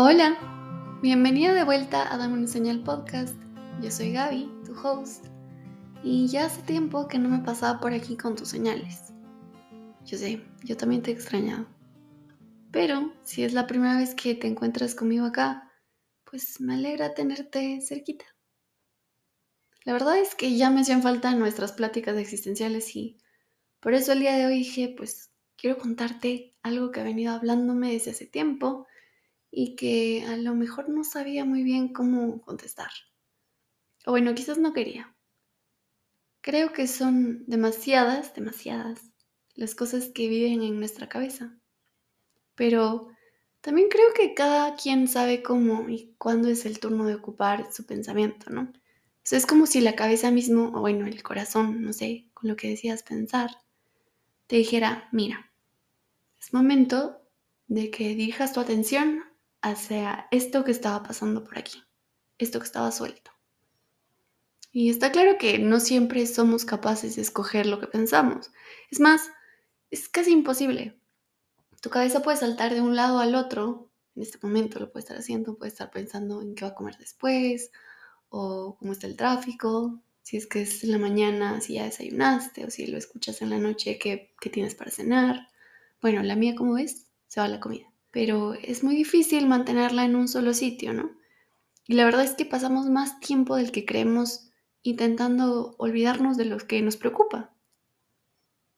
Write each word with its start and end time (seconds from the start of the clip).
Hola, 0.00 0.38
bienvenida 1.02 1.52
de 1.54 1.64
vuelta 1.64 2.14
a 2.14 2.16
Dame 2.16 2.34
una 2.34 2.46
señal 2.46 2.84
podcast. 2.84 3.34
Yo 3.82 3.90
soy 3.90 4.12
Gaby, 4.12 4.48
tu 4.64 4.72
host, 4.80 5.26
y 6.04 6.28
ya 6.28 6.46
hace 6.46 6.62
tiempo 6.62 7.08
que 7.08 7.18
no 7.18 7.28
me 7.28 7.40
pasaba 7.40 7.80
por 7.80 7.92
aquí 7.92 8.16
con 8.16 8.36
tus 8.36 8.48
señales. 8.48 9.12
Yo 10.04 10.16
sé, 10.16 10.40
yo 10.62 10.76
también 10.76 11.02
te 11.02 11.10
he 11.10 11.14
extrañado. 11.14 11.66
Pero 12.70 13.12
si 13.24 13.42
es 13.42 13.54
la 13.54 13.66
primera 13.66 13.96
vez 13.96 14.14
que 14.14 14.36
te 14.36 14.46
encuentras 14.46 14.94
conmigo 14.94 15.26
acá, 15.26 15.68
pues 16.22 16.60
me 16.60 16.74
alegra 16.74 17.14
tenerte 17.14 17.80
cerquita. 17.80 18.24
La 19.82 19.94
verdad 19.94 20.16
es 20.18 20.36
que 20.36 20.56
ya 20.56 20.70
me 20.70 20.82
hacían 20.82 21.02
falta 21.02 21.34
nuestras 21.34 21.72
pláticas 21.72 22.16
existenciales 22.18 22.94
y 22.94 23.18
por 23.80 23.94
eso 23.94 24.12
el 24.12 24.20
día 24.20 24.36
de 24.36 24.46
hoy 24.46 24.58
dije, 24.58 24.94
pues 24.96 25.32
quiero 25.56 25.76
contarte 25.76 26.54
algo 26.62 26.92
que 26.92 27.00
ha 27.00 27.02
venido 27.02 27.34
hablándome 27.34 27.90
desde 27.94 28.12
hace 28.12 28.26
tiempo 28.26 28.86
y 29.60 29.74
que 29.74 30.24
a 30.24 30.36
lo 30.36 30.54
mejor 30.54 30.88
no 30.88 31.02
sabía 31.02 31.44
muy 31.44 31.64
bien 31.64 31.92
cómo 31.92 32.40
contestar. 32.42 32.90
O 34.06 34.12
bueno, 34.12 34.32
quizás 34.32 34.56
no 34.56 34.72
quería. 34.72 35.16
Creo 36.40 36.72
que 36.72 36.86
son 36.86 37.44
demasiadas, 37.48 38.34
demasiadas 38.34 39.10
las 39.56 39.74
cosas 39.74 40.10
que 40.14 40.28
viven 40.28 40.62
en 40.62 40.78
nuestra 40.78 41.08
cabeza. 41.08 41.58
Pero 42.54 43.08
también 43.60 43.88
creo 43.88 44.14
que 44.14 44.32
cada 44.32 44.76
quien 44.76 45.08
sabe 45.08 45.42
cómo 45.42 45.88
y 45.88 46.14
cuándo 46.18 46.48
es 46.48 46.64
el 46.64 46.78
turno 46.78 47.06
de 47.06 47.16
ocupar 47.16 47.72
su 47.72 47.84
pensamiento, 47.84 48.50
¿no? 48.50 48.72
O 48.72 49.34
es 49.34 49.44
como 49.44 49.66
si 49.66 49.80
la 49.80 49.96
cabeza 49.96 50.30
mismo, 50.30 50.68
o 50.72 50.82
bueno, 50.82 51.04
el 51.04 51.20
corazón, 51.24 51.82
no 51.82 51.92
sé, 51.92 52.28
con 52.32 52.48
lo 52.48 52.54
que 52.54 52.68
decías 52.68 53.02
pensar, 53.02 53.50
te 54.46 54.54
dijera, 54.54 55.08
mira, 55.10 55.50
es 56.40 56.54
momento 56.54 57.20
de 57.66 57.90
que 57.90 58.14
dirijas 58.14 58.52
tu 58.52 58.60
atención 58.60 59.27
hacia 59.62 60.28
esto 60.30 60.64
que 60.64 60.70
estaba 60.70 61.02
pasando 61.02 61.44
por 61.44 61.58
aquí, 61.58 61.82
esto 62.38 62.58
que 62.58 62.66
estaba 62.66 62.92
suelto. 62.92 63.30
Y 64.70 64.90
está 64.90 65.10
claro 65.10 65.38
que 65.38 65.58
no 65.58 65.80
siempre 65.80 66.26
somos 66.26 66.64
capaces 66.64 67.16
de 67.16 67.22
escoger 67.22 67.66
lo 67.66 67.80
que 67.80 67.86
pensamos. 67.86 68.50
Es 68.90 69.00
más, 69.00 69.30
es 69.90 70.08
casi 70.08 70.30
imposible. 70.32 71.00
Tu 71.80 71.90
cabeza 71.90 72.22
puede 72.22 72.36
saltar 72.36 72.74
de 72.74 72.80
un 72.80 72.94
lado 72.94 73.18
al 73.18 73.34
otro. 73.34 73.90
En 74.14 74.22
este 74.22 74.38
momento 74.42 74.78
lo 74.78 74.92
puede 74.92 75.04
estar 75.04 75.16
haciendo, 75.16 75.56
puede 75.56 75.70
estar 75.70 75.90
pensando 75.90 76.42
en 76.42 76.54
qué 76.54 76.64
va 76.64 76.72
a 76.72 76.74
comer 76.74 76.98
después, 76.98 77.70
o 78.28 78.76
cómo 78.78 78.92
está 78.92 79.06
el 79.06 79.16
tráfico, 79.16 80.00
si 80.22 80.36
es 80.36 80.46
que 80.46 80.62
es 80.62 80.84
en 80.84 80.92
la 80.92 80.98
mañana, 80.98 81.60
si 81.60 81.74
ya 81.74 81.84
desayunaste, 81.84 82.66
o 82.66 82.70
si 82.70 82.86
lo 82.86 82.98
escuchas 82.98 83.40
en 83.40 83.50
la 83.50 83.58
noche, 83.58 83.98
qué, 83.98 84.34
qué 84.40 84.50
tienes 84.50 84.74
para 84.74 84.90
cenar. 84.90 85.48
Bueno, 86.02 86.22
la 86.22 86.36
mía, 86.36 86.54
como 86.54 86.74
ves, 86.74 87.06
se 87.28 87.40
va 87.40 87.46
a 87.46 87.48
la 87.48 87.60
comida 87.60 87.87
pero 88.10 88.54
es 88.54 88.82
muy 88.82 88.96
difícil 88.96 89.46
mantenerla 89.46 90.04
en 90.04 90.16
un 90.16 90.28
solo 90.28 90.54
sitio, 90.54 90.92
¿no? 90.92 91.10
Y 91.86 91.94
la 91.94 92.04
verdad 92.04 92.24
es 92.24 92.34
que 92.34 92.44
pasamos 92.44 92.86
más 92.86 93.20
tiempo 93.20 93.56
del 93.56 93.72
que 93.72 93.84
creemos 93.84 94.50
intentando 94.82 95.74
olvidarnos 95.78 96.36
de 96.36 96.44
lo 96.44 96.58
que 96.58 96.82
nos 96.82 96.96
preocupa. 96.96 97.54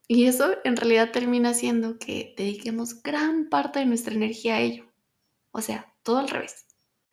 Y 0.08 0.26
eso 0.26 0.56
en 0.64 0.76
realidad 0.76 1.12
termina 1.12 1.54
siendo 1.54 1.98
que 1.98 2.34
dediquemos 2.36 3.02
gran 3.02 3.48
parte 3.48 3.78
de 3.78 3.86
nuestra 3.86 4.14
energía 4.14 4.56
a 4.56 4.60
ello. 4.60 4.86
O 5.52 5.60
sea, 5.60 5.94
todo 6.02 6.18
al 6.18 6.28
revés. 6.28 6.66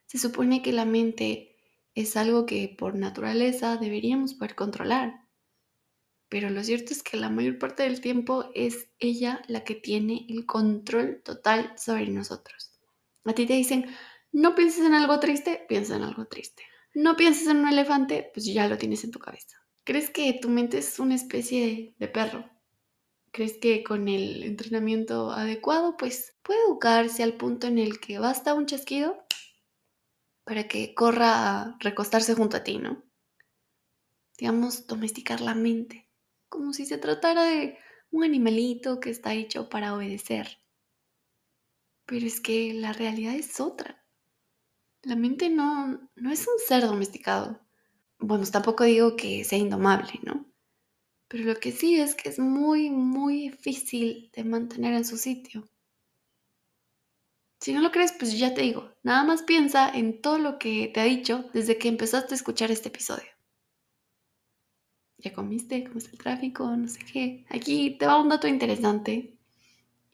Se 0.08 0.18
supone 0.18 0.62
que 0.62 0.72
la 0.72 0.86
mente 0.86 1.56
es 1.94 2.18
algo 2.18 2.46
que 2.46 2.76
por 2.78 2.96
naturaleza 2.96 3.78
deberíamos 3.78 4.34
poder 4.34 4.56
controlar 4.56 5.27
pero 6.30 6.50
lo 6.50 6.64
cierto 6.64 6.94
es 6.94 7.04
que 7.04 7.18
la 7.18 7.30
mayor 7.30 7.58
parte 7.58 7.84
del 7.84 8.02
tiempo 8.02 8.50
es 8.54 8.90
ella 9.00 9.42
la 9.48 9.64
que 9.64 9.76
tiene 9.76 10.26
el 10.30 10.46
control 10.46 11.22
total 11.24 11.74
sobre 11.78 12.08
nosotros. 12.08 12.72
A 13.24 13.34
ti 13.34 13.46
te 13.46 13.54
dicen, 13.54 13.86
no 14.32 14.56
pienses 14.56 14.86
en 14.86 14.94
algo 14.94 15.20
triste, 15.20 15.66
piensa 15.70 15.96
en 15.96 16.04
algo 16.04 16.26
triste. 16.26 16.64
No 16.94 17.16
pienses 17.16 17.48
en 17.48 17.58
un 17.58 17.70
elefante, 17.70 18.30
pues 18.34 18.46
ya 18.46 18.68
lo 18.68 18.78
tienes 18.78 19.04
en 19.04 19.12
tu 19.12 19.20
cabeza. 19.20 19.58
¿Crees 19.84 20.10
que 20.10 20.34
tu 20.34 20.50
mente 20.50 20.80
es 20.80 21.00
una 21.00 21.16
especie 21.16 21.96
de 21.98 22.08
perro? 22.08 22.50
¿Crees 23.32 23.58
que 23.58 23.84
con 23.84 24.08
el 24.08 24.44
entrenamiento 24.44 25.32
adecuado, 25.32 25.96
pues 25.96 26.36
puede 26.42 26.60
educarse 26.68 27.24
al 27.24 27.34
punto 27.34 27.68
en 27.68 27.78
el 27.78 28.00
que 28.00 28.20
basta 28.20 28.54
un 28.54 28.66
chasquido 28.66 29.18
para 30.44 30.68
que 30.68 30.94
corra 30.94 31.62
a 31.62 31.78
recostarse 31.80 32.34
junto 32.34 32.58
a 32.58 32.64
ti, 32.64 32.80
¿no? 32.80 33.04
Digamos, 34.38 34.88
domesticar 34.88 35.42
la 35.42 35.56
mente 35.56 36.07
como 36.58 36.74
si 36.74 36.88
se 36.88 36.98
tratara 36.98 37.44
de 37.44 37.78
un 38.10 38.24
animalito 38.24 39.00
que 39.00 39.12
está 39.12 39.36
hecho 39.36 39.70
para 39.70 39.94
obedecer. 39.96 40.58
Pero 42.08 42.26
es 42.26 42.42
que 42.42 42.74
la 42.74 42.94
realidad 42.94 43.36
es 43.36 43.60
otra. 43.60 44.04
La 45.04 45.16
mente 45.16 45.50
no, 45.50 46.10
no 46.16 46.32
es 46.32 46.48
un 46.48 46.58
ser 46.68 46.82
domesticado. 46.82 47.62
Bueno, 48.18 48.44
tampoco 48.52 48.86
digo 48.86 49.16
que 49.16 49.44
sea 49.44 49.60
indomable, 49.60 50.20
¿no? 50.24 50.48
Pero 51.28 51.44
lo 51.44 51.60
que 51.60 51.72
sí 51.72 52.00
es 52.00 52.16
que 52.16 52.30
es 52.30 52.40
muy, 52.40 52.90
muy 52.90 53.50
difícil 53.50 54.32
de 54.34 54.44
mantener 54.44 54.96
en 54.96 55.06
su 55.06 55.18
sitio. 55.18 55.70
Si 57.60 57.72
no 57.72 57.82
lo 57.82 57.92
crees, 57.92 58.14
pues 58.14 58.36
ya 58.36 58.56
te 58.56 58.62
digo, 58.62 58.96
nada 59.04 59.24
más 59.24 59.44
piensa 59.44 59.90
en 59.90 60.22
todo 60.22 60.40
lo 60.40 60.58
que 60.58 60.90
te 60.92 61.02
ha 61.02 61.04
dicho 61.04 61.52
desde 61.54 61.78
que 61.78 61.88
empezaste 61.88 62.34
a 62.34 62.38
escuchar 62.38 62.72
este 62.72 62.90
episodio 62.90 63.37
ya 65.20 65.34
comiste, 65.34 65.84
cómo 65.84 65.98
está 65.98 66.12
el 66.12 66.18
tráfico, 66.18 66.76
no 66.76 66.88
sé 66.88 67.00
qué. 67.00 67.46
Aquí 67.50 67.98
te 67.98 68.06
va 68.06 68.22
un 68.22 68.30
dato 68.30 68.48
interesante. 68.48 69.34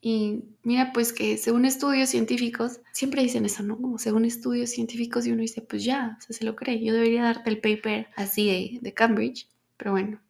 Y 0.02 0.44
mira, 0.64 0.92
pues 0.94 1.14
que 1.14 1.38
según 1.38 1.66
estudios 1.66 2.10
científicos, 2.10 2.82
siempre 2.92 3.24
dicen 3.24 3.46
eso, 3.46 3.64
¿no? 3.64 3.78
Como 3.78 3.98
según 3.98 4.26
estudios 4.26 4.70
científicos 4.70 5.26
y 5.26 5.32
uno 5.32 5.42
dice, 5.42 5.62
pues 5.62 5.84
ya, 5.84 6.18
o 6.20 6.22
sea, 6.22 6.36
se 6.36 6.46
lo 6.46 6.56
cree. 6.56 6.84
Yo 6.84 6.94
debería 6.94 7.24
darte 7.24 7.50
el 7.50 7.62
paper 7.62 8.08
así 8.16 8.48
de, 8.48 8.80
de 8.82 8.94
Cambridge, 8.94 9.48
pero 9.78 9.92
bueno. 9.92 10.22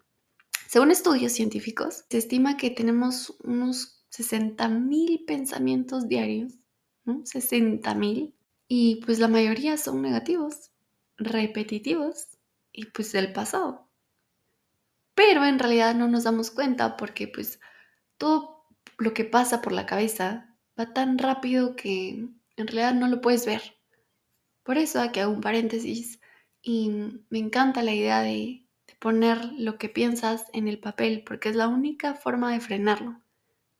Según 0.67 0.91
estudios 0.91 1.31
científicos, 1.31 2.05
se 2.09 2.17
estima 2.17 2.57
que 2.57 2.71
tenemos 2.71 3.35
unos 3.43 4.03
60.000 4.11 5.25
pensamientos 5.25 6.07
diarios, 6.07 6.53
¿no? 7.05 7.23
60.000. 7.23 8.33
Y 8.67 9.01
pues 9.05 9.19
la 9.19 9.27
mayoría 9.27 9.77
son 9.77 10.01
negativos, 10.01 10.71
repetitivos 11.17 12.27
y 12.71 12.85
pues 12.85 13.11
del 13.11 13.33
pasado 13.33 13.87
pero 15.15 15.45
en 15.45 15.59
realidad 15.59 15.95
no 15.95 16.07
nos 16.07 16.23
damos 16.23 16.51
cuenta 16.51 16.97
porque 16.97 17.27
pues 17.27 17.59
todo 18.17 18.67
lo 18.97 19.13
que 19.13 19.25
pasa 19.25 19.61
por 19.61 19.73
la 19.73 19.85
cabeza 19.85 20.55
va 20.79 20.93
tan 20.93 21.17
rápido 21.17 21.75
que 21.75 22.27
en 22.55 22.67
realidad 22.67 22.93
no 22.93 23.07
lo 23.07 23.21
puedes 23.21 23.45
ver. 23.45 23.61
Por 24.63 24.77
eso 24.77 25.01
aquí 25.01 25.19
hago 25.19 25.33
un 25.33 25.41
paréntesis 25.41 26.19
y 26.61 26.89
me 27.29 27.39
encanta 27.39 27.83
la 27.83 27.93
idea 27.93 28.21
de, 28.21 28.61
poner 28.99 29.51
lo 29.57 29.77
que 29.77 29.89
piensas 29.89 30.45
en 30.53 30.69
el 30.69 30.79
papel 30.79 31.25
porque 31.25 31.49
es 31.49 31.57
la 31.57 31.67
única 31.67 32.13
forma 32.13 32.53
de 32.53 32.61
frenarlo. 32.61 33.21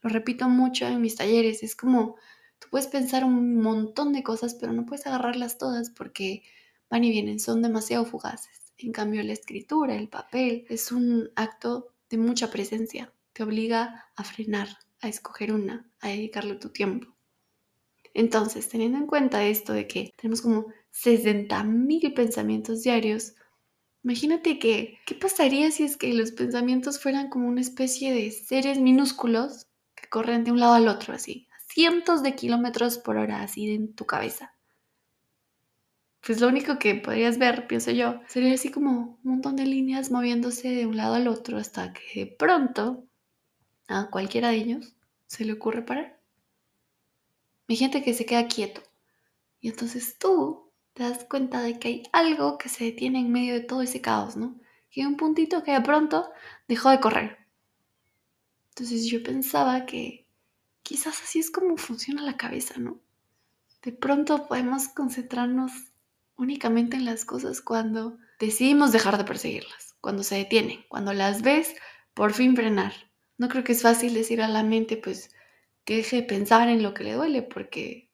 Lo 0.02 0.10
repito 0.10 0.50
mucho 0.50 0.86
en 0.86 1.00
mis 1.00 1.16
talleres, 1.16 1.64
es 1.64 1.78
como 1.78 2.18
tú 2.60 2.68
puedes 2.70 2.88
pensar 2.88 3.24
un 3.24 3.62
montón 3.62 4.12
de 4.12 4.22
cosas 4.22 4.54
pero 4.56 4.74
no 4.74 4.86
puedes 4.86 5.08
agarrarlas 5.08 5.58
todas 5.58 5.92
porque 5.92 6.44
van 6.90 7.06
y 7.06 7.12
vienen, 7.12 7.40
son 7.40 7.62
demasiado 7.62 8.04
fugaces. 8.04 8.62
En 8.84 8.92
cambio, 8.92 9.24
la 9.24 9.32
escritura, 9.32 9.96
el 9.96 10.10
papel, 10.10 10.66
es 10.68 10.92
un 10.92 11.32
acto 11.38 11.94
de 12.10 12.18
mucha 12.18 12.52
presencia. 12.52 13.14
Te 13.32 13.44
obliga 13.44 14.12
a 14.18 14.26
frenar, 14.26 14.68
a 15.00 15.08
escoger 15.08 15.54
una, 15.54 15.90
a 16.02 16.10
dedicarle 16.10 16.56
tu 16.56 16.68
tiempo. 16.68 17.08
Entonces, 18.14 18.68
teniendo 18.68 18.98
en 18.98 19.08
cuenta 19.08 19.46
esto 19.46 19.72
de 19.72 19.88
que 19.88 20.12
tenemos 20.18 20.42
como 20.42 20.66
60.000 20.92 22.14
pensamientos 22.14 22.84
diarios, 22.84 23.36
imagínate 24.04 24.60
que, 24.60 25.00
¿qué 25.06 25.16
pasaría 25.16 25.72
si 25.72 25.84
es 25.84 25.96
que 25.96 26.14
los 26.14 26.34
pensamientos 26.34 27.00
fueran 27.00 27.30
como 27.30 27.48
una 27.48 27.62
especie 27.62 28.14
de 28.14 28.32
seres 28.32 28.80
minúsculos 28.80 29.68
que 29.96 30.10
corren 30.10 30.44
de 30.44 30.52
un 30.52 30.60
lado 30.60 30.74
al 30.74 30.90
otro, 30.90 31.13
así, 31.13 31.48
cientos 31.69 32.22
de 32.22 32.36
kilómetros 32.36 32.98
por 32.98 33.16
hora, 33.16 33.44
así 33.44 33.74
en 33.74 33.96
tu 33.96 34.06
cabeza? 34.06 34.54
Pues 36.25 36.40
lo 36.40 36.48
único 36.48 36.80
que 36.80 36.96
podrías 36.96 37.38
ver, 37.38 37.68
pienso 37.68 37.92
yo, 37.92 38.22
sería 38.28 38.54
así 38.54 38.72
como 38.72 39.20
un 39.24 39.31
montón 39.31 39.58
de 39.58 39.66
líneas 39.66 40.10
moviéndose 40.10 40.70
de 40.70 40.86
un 40.86 40.96
lado 40.96 41.16
al 41.16 41.28
otro 41.28 41.58
hasta 41.58 41.92
que 41.92 42.22
de 42.22 42.28
pronto 42.28 43.04
a 43.90 44.10
cualquiera 44.10 44.50
de 44.50 44.56
ellos 44.56 44.96
se 45.28 45.44
le 45.44 45.52
ocurre 45.52 45.81
parar. 45.81 46.18
Hay 47.68 47.75
gente 47.75 48.04
que 48.04 48.14
se 48.14 48.25
queda 48.25 48.48
quieto 48.48 48.81
y 49.60 49.68
entonces 49.68 50.18
tú 50.18 50.72
te 50.94 51.04
das 51.04 51.25
cuenta 51.25 51.62
de 51.62 51.78
que 51.78 51.88
hay 51.90 52.04
algo 52.14 52.58
que 52.58 52.69
se 52.69 52.86
detiene 52.86 53.19
en 53.19 53.31
medio 53.31 53.54
de 53.54 53.62
todo 53.62 53.81
ese 53.81 54.00
caos, 54.00 54.38
¿no? 54.38 54.56
Que 54.92 55.02
hay 55.02 55.08
un 55.08 55.18
puntito 55.18 55.62
que 55.64 55.72
de 55.72 55.81
pronto 55.81 56.30
dejó 56.69 56.90
de 56.90 57.02
correr. 57.02 57.38
Entonces 58.69 59.08
yo 59.08 59.22
pensaba 59.24 59.86
que 59.86 60.26
quizás 60.84 61.22
así 61.22 61.40
es 61.40 61.52
como 61.52 61.76
funciona 61.76 62.22
la 62.22 62.38
cabeza, 62.38 62.76
¿no? 62.80 63.00
De 63.81 63.92
pronto 63.92 64.48
podemos 64.48 64.88
concentrarnos 64.88 65.93
únicamente 66.38 66.97
en 66.97 67.06
las 67.06 67.25
cosas 67.25 67.62
cuando 67.62 68.18
decidimos 68.39 68.91
dejar 68.91 69.18
de 69.18 69.24
perseguirlas, 69.24 69.95
cuando 70.01 70.24
se 70.24 70.35
detienen, 70.35 70.83
cuando 70.88 71.13
las 71.13 71.41
ves, 71.41 71.75
por 72.13 72.33
fin 72.33 72.56
frenar. 72.56 72.94
No 73.38 73.50
creo 73.50 73.63
que 73.63 73.71
es 73.71 73.81
fácil 73.81 74.13
decir 74.13 74.41
a 74.41 74.47
la 74.47 74.63
mente, 74.63 74.97
pues, 74.97 75.31
que 75.85 75.97
deje 75.97 76.18
de 76.18 76.24
pensar 76.24 76.69
en 76.69 76.83
lo 76.83 76.94
que 76.94 77.03
le 77.03 77.13
duele, 77.13 77.41
porque 77.41 78.09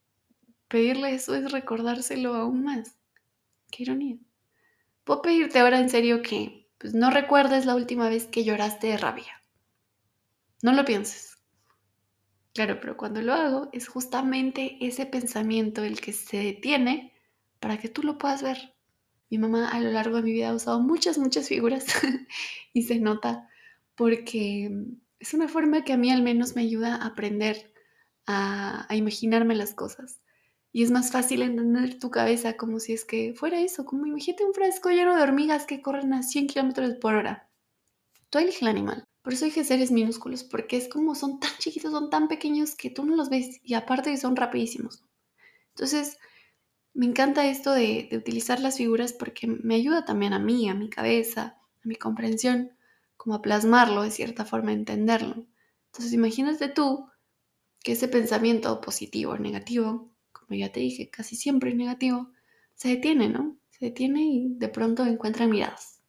pedirle 0.68 1.14
eso 1.14 1.36
es 1.36 1.52
recordárselo 1.52 2.36
aún 2.36 2.64
más. 2.64 2.98
Qué 3.72 3.84
ironía. 3.84 4.18
Puedo 5.04 5.22
pedirte 5.22 5.60
ahora 5.60 5.80
en 5.80 5.90
serio 5.90 6.22
que 6.22 6.68
pues, 6.78 6.94
no 6.94 7.10
recuerdes 7.12 7.66
la 7.66 7.76
última 7.76 8.10
vez 8.10 8.28
que 8.28 8.44
lloraste 8.44 8.88
de 8.88 8.98
rabia. 8.98 9.44
No 10.62 10.74
lo 10.74 10.86
pienses. 10.86 11.38
Claro, 12.54 12.80
pero 12.80 12.98
cuando 12.98 13.22
lo 13.22 13.34
hago 13.34 13.70
es 13.72 13.88
justamente 13.88 14.78
ese 14.82 15.06
pensamiento 15.06 15.84
el 15.84 16.02
que 16.02 16.14
se 16.14 16.38
detiene 16.38 17.14
para 17.60 17.78
que 17.78 17.90
tú 17.90 18.04
lo 18.04 18.18
puedas 18.18 18.44
ver. 18.44 18.76
Mi 19.30 19.38
mamá 19.38 19.70
a 19.70 19.80
lo 19.80 19.92
largo 19.92 20.18
de 20.18 20.24
mi 20.24 20.32
vida 20.32 20.50
ha 20.50 20.56
usado 20.56 20.80
muchas, 20.80 21.18
muchas 21.18 21.48
figuras 21.48 21.86
y 22.74 22.84
se 22.84 23.00
nota 23.00 23.48
porque 23.96 24.72
es 25.20 25.34
una 25.34 25.48
forma 25.48 25.84
que 25.84 25.94
a 25.94 25.98
mí 25.98 26.12
al 26.12 26.24
menos 26.24 26.56
me 26.56 26.62
ayuda 26.62 26.96
a 26.96 27.08
aprender 27.08 27.74
a, 28.26 28.88
imaginarme 28.96 29.56
las 29.56 29.74
cosas. 29.74 30.22
Y 30.72 30.84
es 30.84 30.92
más 30.92 31.12
fácil 31.12 31.42
entender 31.42 32.00
tu 32.00 32.12
cabeza 32.12 32.56
como 32.56 32.80
si 32.80 32.94
es 32.94 33.04
que 33.04 33.34
fuera 33.34 33.60
eso, 33.60 33.86
como 33.86 34.06
imagínate 34.06 34.46
un 34.46 34.54
frasco 34.54 34.90
lleno 34.90 35.16
de 35.16 35.24
hormigas 35.24 35.66
que 35.66 35.82
corren 35.82 36.14
a 36.14 36.24
100 36.24 36.48
kilómetros 36.48 36.94
por 36.96 37.16
hora. 37.16 37.50
Tú 38.30 38.38
eliges 38.38 38.62
el 38.62 38.68
animal. 38.68 39.04
Por 39.24 39.34
eso 39.34 39.46
dije 39.46 39.64
seres 39.64 39.92
minúsculos, 39.92 40.44
porque 40.44 40.78
es 40.78 40.88
como 40.88 41.16
son 41.16 41.40
tan 41.40 41.52
chiquitos, 41.58 41.92
son 41.92 42.10
tan 42.10 42.28
pequeños 42.28 42.76
que 42.76 42.90
tú 42.90 43.04
no 43.06 43.16
los 43.16 43.30
ves 43.30 43.60
y 43.64 43.74
aparte 43.74 44.16
son 44.18 44.36
rapidísimos. 44.36 45.04
Entonces, 45.70 46.18
me 47.00 47.06
encanta 47.06 47.48
esto 47.48 47.72
de, 47.72 48.10
utilizar 48.12 48.60
las 48.60 48.76
figuras 48.76 49.14
porque 49.14 49.48
me 49.48 49.76
ayuda 49.76 50.04
también 50.04 50.34
a 50.34 50.40
mí, 50.40 50.68
a 50.68 50.74
mi 50.74 50.90
cabeza, 50.90 51.58
a 51.82 51.88
mi 51.88 51.96
comprensión, 51.96 52.74
como 53.16 53.36
a 53.36 53.42
plasmarlo 53.42 54.04
de 54.04 54.12
cierta 54.12 54.44
forma, 54.44 54.72
a 54.72 54.74
entenderlo. 54.74 55.48
Entonces, 55.86 56.12
imagínate 56.12 56.68
tú 56.68 57.08
que 57.82 57.94
ese 57.94 58.10
pensamiento 58.10 58.82
positivo 58.82 59.32
o 59.32 59.38
negativo, 59.38 60.12
como 60.34 60.60
ya 60.60 60.74
te 60.74 60.82
dije, 60.82 61.10
casi 61.10 61.38
siempre 61.38 61.70
es 61.70 61.78
negativo, 61.78 62.34
se 62.76 62.90
detiene, 62.90 63.30
¿no? 63.30 63.58
Se 63.70 63.86
detiene 63.86 64.26
y 64.26 64.56
de 64.58 64.68
pronto 64.68 65.06
encuentra 65.06 65.48
miradas. 65.48 66.02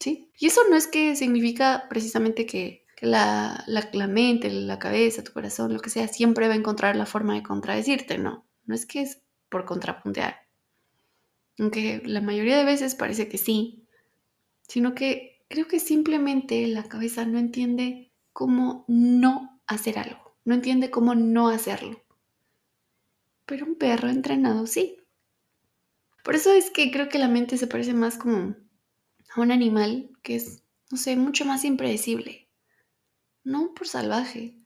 ¿Sí? 0.00 0.32
Y 0.36 0.46
eso 0.46 0.62
no 0.68 0.74
es 0.74 0.88
que 0.88 1.14
significa 1.14 1.86
precisamente 1.88 2.44
que, 2.44 2.82
la, 3.00 3.62
la, 3.68 4.06
mente, 4.08 4.50
la 4.50 4.80
cabeza, 4.80 5.22
tu 5.22 5.32
corazón, 5.32 5.72
lo 5.72 5.78
que 5.78 5.90
sea, 5.90 6.08
siempre 6.08 6.48
va 6.48 6.54
a 6.54 6.56
encontrar 6.56 6.96
la 6.96 7.06
forma 7.06 7.34
de 7.34 7.44
contradecirte, 7.44 8.18
no. 8.18 8.44
No 8.64 8.74
es 8.74 8.86
que 8.86 9.02
es 9.02 9.21
por 9.52 9.64
contrapuntear. 9.64 10.48
Aunque 11.60 12.02
la 12.04 12.20
mayoría 12.20 12.58
de 12.58 12.64
veces 12.64 12.96
parece 12.96 13.28
que 13.28 13.38
sí, 13.38 13.86
sino 14.66 14.96
que 14.96 15.44
creo 15.48 15.68
que 15.68 15.78
simplemente 15.78 16.66
la 16.66 16.82
cabeza 16.82 17.24
no 17.24 17.38
entiende 17.38 18.12
cómo 18.32 18.84
no 18.88 19.60
hacer 19.68 20.00
algo 20.00 20.22
no 20.44 20.54
entiende 20.54 20.90
cómo 20.90 21.14
no 21.14 21.48
hacerlo. 21.48 22.02
Pero 23.46 23.66
un 23.66 23.76
perro 23.76 24.08
entrenado 24.08 24.66
sí. 24.66 24.98
Por 26.24 26.34
eso 26.34 26.52
es 26.52 26.70
que 26.70 26.90
creo 26.90 27.08
que 27.08 27.18
la 27.18 27.28
mente 27.28 27.56
se 27.58 27.66
parece 27.66 27.94
más 27.94 28.16
como 28.16 28.56
a 29.34 29.40
un 29.40 29.50
animal 29.50 30.10
que 30.22 30.36
es, 30.36 30.62
no 30.90 30.96
sé, 30.96 31.16
mucho 31.16 31.44
más 31.44 31.64
impredecible. 31.64 32.48
No 33.44 33.74
por 33.74 33.88
salvaje, 33.88 34.56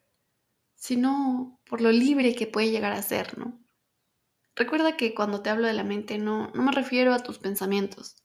sino 0.75 1.59
por 1.69 1.81
lo 1.81 1.91
libre 1.93 2.35
que 2.35 2.47
puede 2.47 2.71
llegar 2.71 2.93
a 2.93 3.03
ser, 3.03 3.39
¿no? 3.39 3.59
Recuerda 4.57 4.97
que 4.97 5.15
cuando 5.15 5.43
te 5.43 5.51
hablo 5.51 5.67
de 5.67 5.75
la 5.75 5.85
mente 5.85 6.19
no, 6.19 6.51
no 6.55 6.63
me 6.63 6.73
refiero 6.73 7.13
a 7.13 7.19
tus 7.19 7.39
pensamientos. 7.39 8.17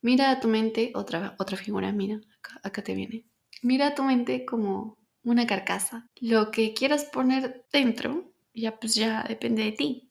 Mira 0.00 0.30
a 0.30 0.40
tu 0.40 0.48
mente, 0.48 0.92
otra, 0.94 1.36
otra 1.38 1.56
figura, 1.56 1.92
mira, 1.92 2.20
acá, 2.62 2.82
te 2.82 2.94
viene. 2.94 3.26
Mira 3.62 3.88
a 3.88 3.94
tu 3.94 4.02
mente 4.02 4.44
como 4.44 4.98
una 5.22 5.46
carcasa. 5.46 6.10
Lo 6.20 6.50
que 6.50 6.74
quieras 6.74 7.04
poner 7.04 7.66
dentro, 7.72 8.32
ya 8.54 8.78
pues 8.78 8.94
ya 8.94 9.24
depende 9.28 9.64
de 9.64 9.72
ti. 9.72 10.10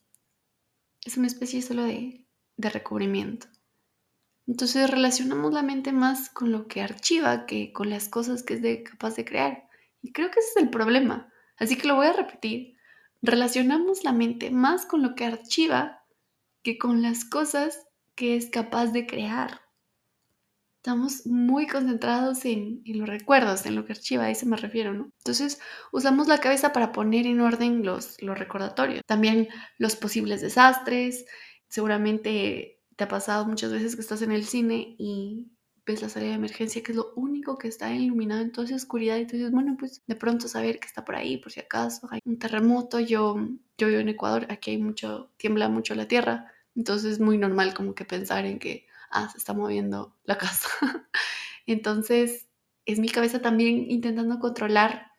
Es 1.03 1.18
una 1.18 1.27
especie 1.27 1.62
solo 1.62 1.83
de, 1.83 2.25
de 2.57 2.69
recubrimiento. 2.69 3.47
Entonces 4.45 4.89
relacionamos 4.89 5.53
la 5.53 5.63
mente 5.63 5.91
más 5.91 6.30
con 6.30 6.51
lo 6.51 6.68
que 6.68 6.81
archiva 6.81 7.45
que 7.45 7.71
con 7.71 7.89
las 7.89 8.09
cosas 8.09 8.44
que 8.44 8.56
es 8.56 8.89
capaz 8.89 9.15
de 9.15 9.25
crear. 9.25 9.68
Y 10.01 10.12
creo 10.12 10.30
que 10.30 10.39
ese 10.39 10.50
es 10.50 10.57
el 10.57 10.69
problema. 10.69 11.31
Así 11.57 11.77
que 11.77 11.88
lo 11.88 11.95
voy 11.95 12.07
a 12.07 12.13
repetir. 12.13 12.73
Relacionamos 13.25 14.04
la 14.04 14.12
mente 14.12 14.52
más 14.52 14.86
con 14.86 15.02
lo 15.02 15.16
que 15.16 15.24
archiva 15.24 16.04
que 16.62 16.78
con 16.78 17.02
las 17.02 17.24
cosas 17.24 17.88
que 18.16 18.36
es 18.36 18.50
capaz 18.50 18.88
de 18.88 19.08
crear. 19.08 19.62
Estamos 20.75 21.25
muy 21.25 21.66
concentrados 21.66 22.44
en, 22.44 22.84
los 22.86 23.08
recuerdos, 23.08 23.66
en 23.66 23.75
lo 23.75 23.86
que 23.86 23.94
archiva, 23.94 24.25
a 24.25 24.30
eso 24.30 24.46
me 24.46 24.58
refiero, 24.58 24.94
¿no? 24.94 25.10
Entonces 25.20 25.62
usamos 25.94 26.28
la 26.28 26.40
cabeza 26.40 26.74
para 26.74 26.92
poner 26.92 27.25
en 27.25 27.40
orden 27.40 27.86
los, 27.86 28.22
los 28.22 28.38
recordatorios, 28.38 29.02
también 29.06 29.48
los 29.78 29.96
posibles 29.96 30.42
desastres, 30.42 31.26
seguramente 31.69 32.81
te 32.98 33.06
ha 33.06 33.08
pasado 33.08 33.46
muchas 33.46 33.72
veces 33.72 33.96
que 33.96 34.02
estás 34.02 34.22
en 34.22 34.34
el 34.34 34.44
cine 34.44 34.98
y 35.00 35.48
ves 35.85 36.01
la 36.01 36.09
salida 36.09 36.30
de 36.31 36.35
emergencia, 36.35 36.81
que 36.83 36.91
es 36.91 36.95
lo 36.95 37.13
único 37.15 37.57
que 37.57 37.68
está 37.68 37.94
iluminado 37.94 38.41
en 38.41 38.51
toda 38.51 38.65
esa 38.68 38.75
oscuridad, 38.75 39.18
y 39.18 39.27
tú 39.27 39.38
bueno, 39.51 39.75
pues 39.77 40.01
de 40.07 40.15
pronto 40.15 40.47
saber 40.47 40.80
que 40.80 40.88
está 40.88 41.03
por 41.06 41.15
ahí, 41.15 41.38
por 41.38 41.51
si 41.51 41.59
acaso 41.59 42.07
hay 42.12 42.21
un 42.25 42.39
terremoto, 42.39 43.00
yo, 43.00 43.35
yo 43.77 43.88
vivo 43.88 44.00
en 44.00 44.09
Ecuador, 44.09 44.47
aquí 44.50 44.71
hay 44.71 44.77
mucho, 44.77 45.31
tiembla 45.38 45.69
mucho 45.69 45.95
la 45.95 46.07
tierra, 46.07 46.51
entonces 46.75 47.13
es 47.13 47.19
muy 47.19 47.38
normal 47.38 47.74
como 47.74 47.95
que 47.95 48.06
pensar 48.06 48.45
en 48.45 48.59
que 48.59 48.88
ah, 49.12 49.30
se 49.30 49.38
está 49.38 49.53
moviendo 49.53 50.15
la 50.24 50.38
casa. 50.38 50.68
Entonces, 51.65 52.47
es 52.85 53.00
mi 53.00 53.09
cabeza 53.09 53.41
también 53.41 53.89
intentando 53.89 54.39
controlar, 54.39 55.12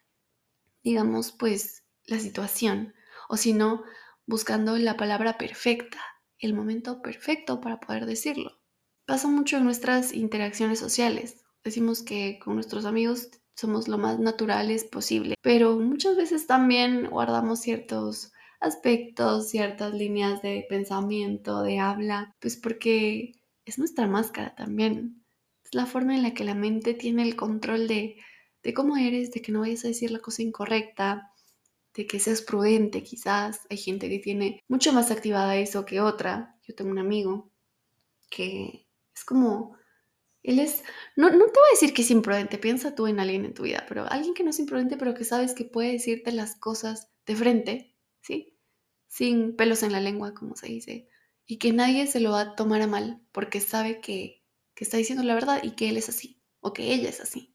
digamos, 0.82 1.32
pues 1.32 1.84
la 2.06 2.19
situación. 2.19 2.94
O 3.28 3.37
si 3.37 3.52
no, 3.52 3.84
buscando 4.26 4.76
la 4.76 4.96
palabra 4.96 5.38
perfecta, 5.38 5.99
el 6.38 6.55
momento 6.55 7.00
perfecto 7.00 7.61
para 7.61 7.81
poder 7.81 8.06
decirlo. 8.06 8.58
Pasa 9.06 9.29
mucho 9.29 9.59
en 9.59 9.65
nuestras 9.65 10.15
interacciones 10.15 10.79
sociales. 10.79 11.45
Decimos 11.62 12.03
que 12.03 12.39
con 12.43 12.55
nuestros 12.55 12.87
amigos 12.87 13.29
somos 13.55 13.87
lo 13.87 13.99
más 13.99 14.19
naturales 14.19 14.85
posible, 14.85 15.35
pero 15.43 15.79
muchas 15.79 16.17
veces 16.17 16.47
también 16.47 17.11
guardamos 17.11 17.61
ciertos 17.61 18.33
aspectos, 18.61 19.51
ciertas 19.51 19.93
líneas 19.93 20.41
de 20.41 20.65
pensamiento, 20.71 21.62
de 21.62 21.79
habla, 21.79 22.35
pues 22.41 22.56
porque 22.56 23.33
es 23.67 23.79
nuestra 23.79 24.06
máscara 24.06 24.55
también. 24.55 25.23
Es 25.65 25.75
la 25.75 25.85
forma 25.85 26.15
en 26.15 26.23
la 26.23 26.33
que 26.33 26.45
la 26.45 26.55
mente 26.55 26.95
tiene 26.95 27.25
el 27.25 27.37
control 27.37 27.87
de, 27.87 28.17
de 28.62 28.75
cómo 28.75 28.97
eres, 28.97 29.31
de 29.33 29.43
que 29.43 29.53
no 29.53 29.61
vayas 29.61 29.85
a 29.85 29.89
decir 29.89 30.11
la 30.11 30.21
cosa 30.21 30.43
incorrecta, 30.43 31.31
de 31.95 32.07
que 32.07 32.19
seas 32.21 32.40
prudente 32.40 33.02
quizás. 33.02 33.67
Hay 33.69 33.76
gente 33.76 34.09
que 34.09 34.19
tiene 34.19 34.61
mucho 34.67 34.95
más 34.95 35.11
activada 35.11 35.57
eso 35.57 35.85
que 35.85 36.00
otra. 36.00 36.57
Yo 36.67 36.75
tengo 36.75 36.90
un 36.90 36.99
amigo 36.99 37.50
que 38.31 38.84
es 39.14 39.25
como... 39.25 39.76
Él 40.42 40.59
es, 40.59 40.83
no, 41.16 41.30
no 41.30 41.47
te 41.47 41.59
voy 41.59 41.68
a 41.71 41.75
decir 41.75 41.94
que 41.94 42.02
es 42.02 42.11
imprudente, 42.11 42.59
piensa 42.59 42.94
tú 42.94 43.06
en 43.06 43.18
alguien 43.18 43.47
en 43.47 43.54
tu 43.54 43.62
vida, 43.62 43.87
pero 43.88 44.06
alguien 44.11 44.35
que 44.35 44.44
no 44.44 44.50
es 44.50 44.59
imprudente, 44.59 44.99
pero 44.99 45.14
que 45.14 45.25
sabes 45.25 45.54
que 45.54 45.64
puede 45.64 45.92
decirte 45.92 46.33
las 46.33 46.56
cosas 46.56 47.11
de 47.25 47.35
frente, 47.35 47.97
¿sí? 48.21 48.59
Sin 49.09 49.56
pelos 49.56 49.83
en 49.83 49.92
la 49.92 50.00
lengua, 50.00 50.35
como 50.35 50.54
se 50.54 50.66
dice 50.66 51.09
y 51.47 51.59
que 51.59 51.73
nadie 51.73 52.06
se 52.06 52.21
lo 52.21 52.33
va 52.33 52.40
a 52.40 52.56
tomar 52.56 52.83
a 52.83 52.87
mal 52.87 53.21
porque 53.33 53.61
sabe 53.61 54.00
que, 54.00 54.42
está 54.76 54.97
diciendo 54.97 55.25
la 55.25 55.35
verdad 55.35 55.61
y 55.62 55.73
que 55.73 55.88
él 55.88 55.97
es 55.97 56.09
así 56.09 56.42
o 56.61 56.73
que 56.73 56.92
ella 56.92 57.09
es 57.09 57.21
así. 57.21 57.54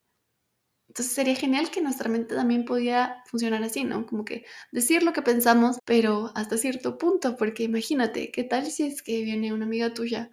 Entonces 0.88 1.14
sería 1.14 1.36
genial 1.36 1.70
que 1.70 1.82
nuestra 1.82 2.10
mente 2.10 2.34
también 2.34 2.66
pudiera 2.66 3.24
funcionar 3.28 3.62
así, 3.62 3.84
¿no? 3.84 4.08
Como 4.08 4.26
que 4.26 4.46
decir 4.72 5.04
lo 5.04 5.14
que 5.14 5.22
pensamos, 5.22 5.78
pero 5.86 6.32
hasta 6.34 6.58
cierto 6.58 6.98
punto, 6.98 7.36
porque 7.38 7.64
imagínate, 7.64 8.32
¿qué 8.32 8.44
tal 8.44 8.66
si 8.66 8.84
es 8.88 9.04
que 9.04 9.24
viene 9.24 9.54
una 9.54 9.66
amiga 9.66 9.94
tuya 9.94 10.32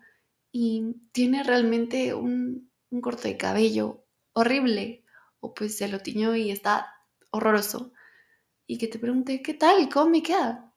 y 0.59 0.97
tiene 1.13 1.43
realmente 1.43 2.15
un, 2.15 2.71
un 2.89 3.01
corte 3.03 3.29
de 3.29 3.37
cabello 3.37 4.07
horrible 4.33 5.05
o 5.41 5.53
pues 5.53 5.77
se 5.77 5.87
lo 5.87 6.01
tiñó 6.01 6.35
y 6.35 6.51
está 6.51 6.95
horroroso 7.31 7.93
y 8.67 8.79
que 8.79 8.89
te 8.89 8.99
pregunte, 8.99 9.43
¿qué 9.43 9.53
tal? 9.53 9.91
¿Cómo 9.91 10.09
me 10.09 10.23
queda? 10.23 10.73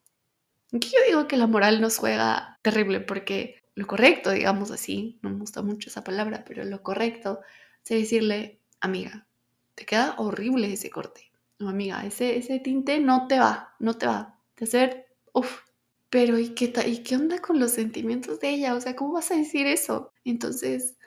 Aquí 0.73 0.89
yo 0.89 0.99
digo 1.07 1.29
que 1.29 1.37
la 1.37 1.47
moral 1.47 1.79
nos 1.79 1.97
juega 1.97 2.59
terrible 2.61 2.99
porque 2.99 3.63
lo 3.73 3.87
correcto, 3.87 4.31
digamos 4.31 4.69
así, 4.69 5.17
no 5.21 5.29
me 5.29 5.39
gusta 5.39 5.61
mucho 5.61 5.87
esa 5.87 6.03
palabra, 6.03 6.43
pero 6.45 6.65
lo 6.65 6.83
correcto 6.83 7.39
es 7.85 8.01
decirle, 8.01 8.59
amiga, 8.81 9.27
te 9.75 9.85
queda 9.85 10.15
horrible 10.17 10.73
ese 10.73 10.89
corte. 10.89 11.31
No, 11.57 11.69
amiga, 11.69 12.05
ese, 12.05 12.37
ese 12.37 12.59
tinte 12.59 12.99
no 12.99 13.27
te 13.27 13.39
va, 13.39 13.75
no 13.79 13.97
te 13.97 14.07
va. 14.07 14.41
Te 14.55 14.65
hacer, 14.65 15.07
uff. 15.31 15.61
Pero 16.09 16.39
¿y 16.39 16.49
qué, 16.55 16.73
¿y 16.87 17.03
qué 17.03 17.15
onda 17.15 17.39
con 17.39 17.59
los 17.59 17.71
sentimientos 17.71 18.39
de 18.39 18.49
ella? 18.49 18.75
O 18.75 18.81
sea, 18.81 18.95
¿cómo 18.95 19.13
vas 19.13 19.31
a 19.31 19.35
decir 19.35 19.67
eso? 19.67 20.11
Entonces, 20.23 20.97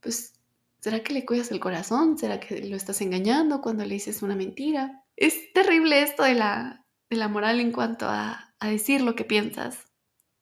pues, 0.00 0.32
¿será 0.80 1.02
que 1.02 1.12
le 1.12 1.26
cuidas 1.26 1.50
el 1.50 1.60
corazón? 1.60 2.16
¿Será 2.16 2.40
que 2.40 2.64
lo 2.64 2.76
estás 2.76 3.00
engañando 3.00 3.60
cuando 3.60 3.84
le 3.84 3.94
dices 3.94 4.22
una 4.22 4.36
mentira? 4.36 5.04
Es 5.16 5.52
terrible 5.52 6.02
esto 6.02 6.22
de 6.22 6.34
la, 6.34 6.86
de 7.10 7.16
la 7.16 7.28
moral 7.28 7.60
en 7.60 7.72
cuanto 7.72 8.06
a, 8.06 8.54
a 8.58 8.68
decir 8.68 9.02
lo 9.02 9.14
que 9.14 9.24
piensas 9.24 9.86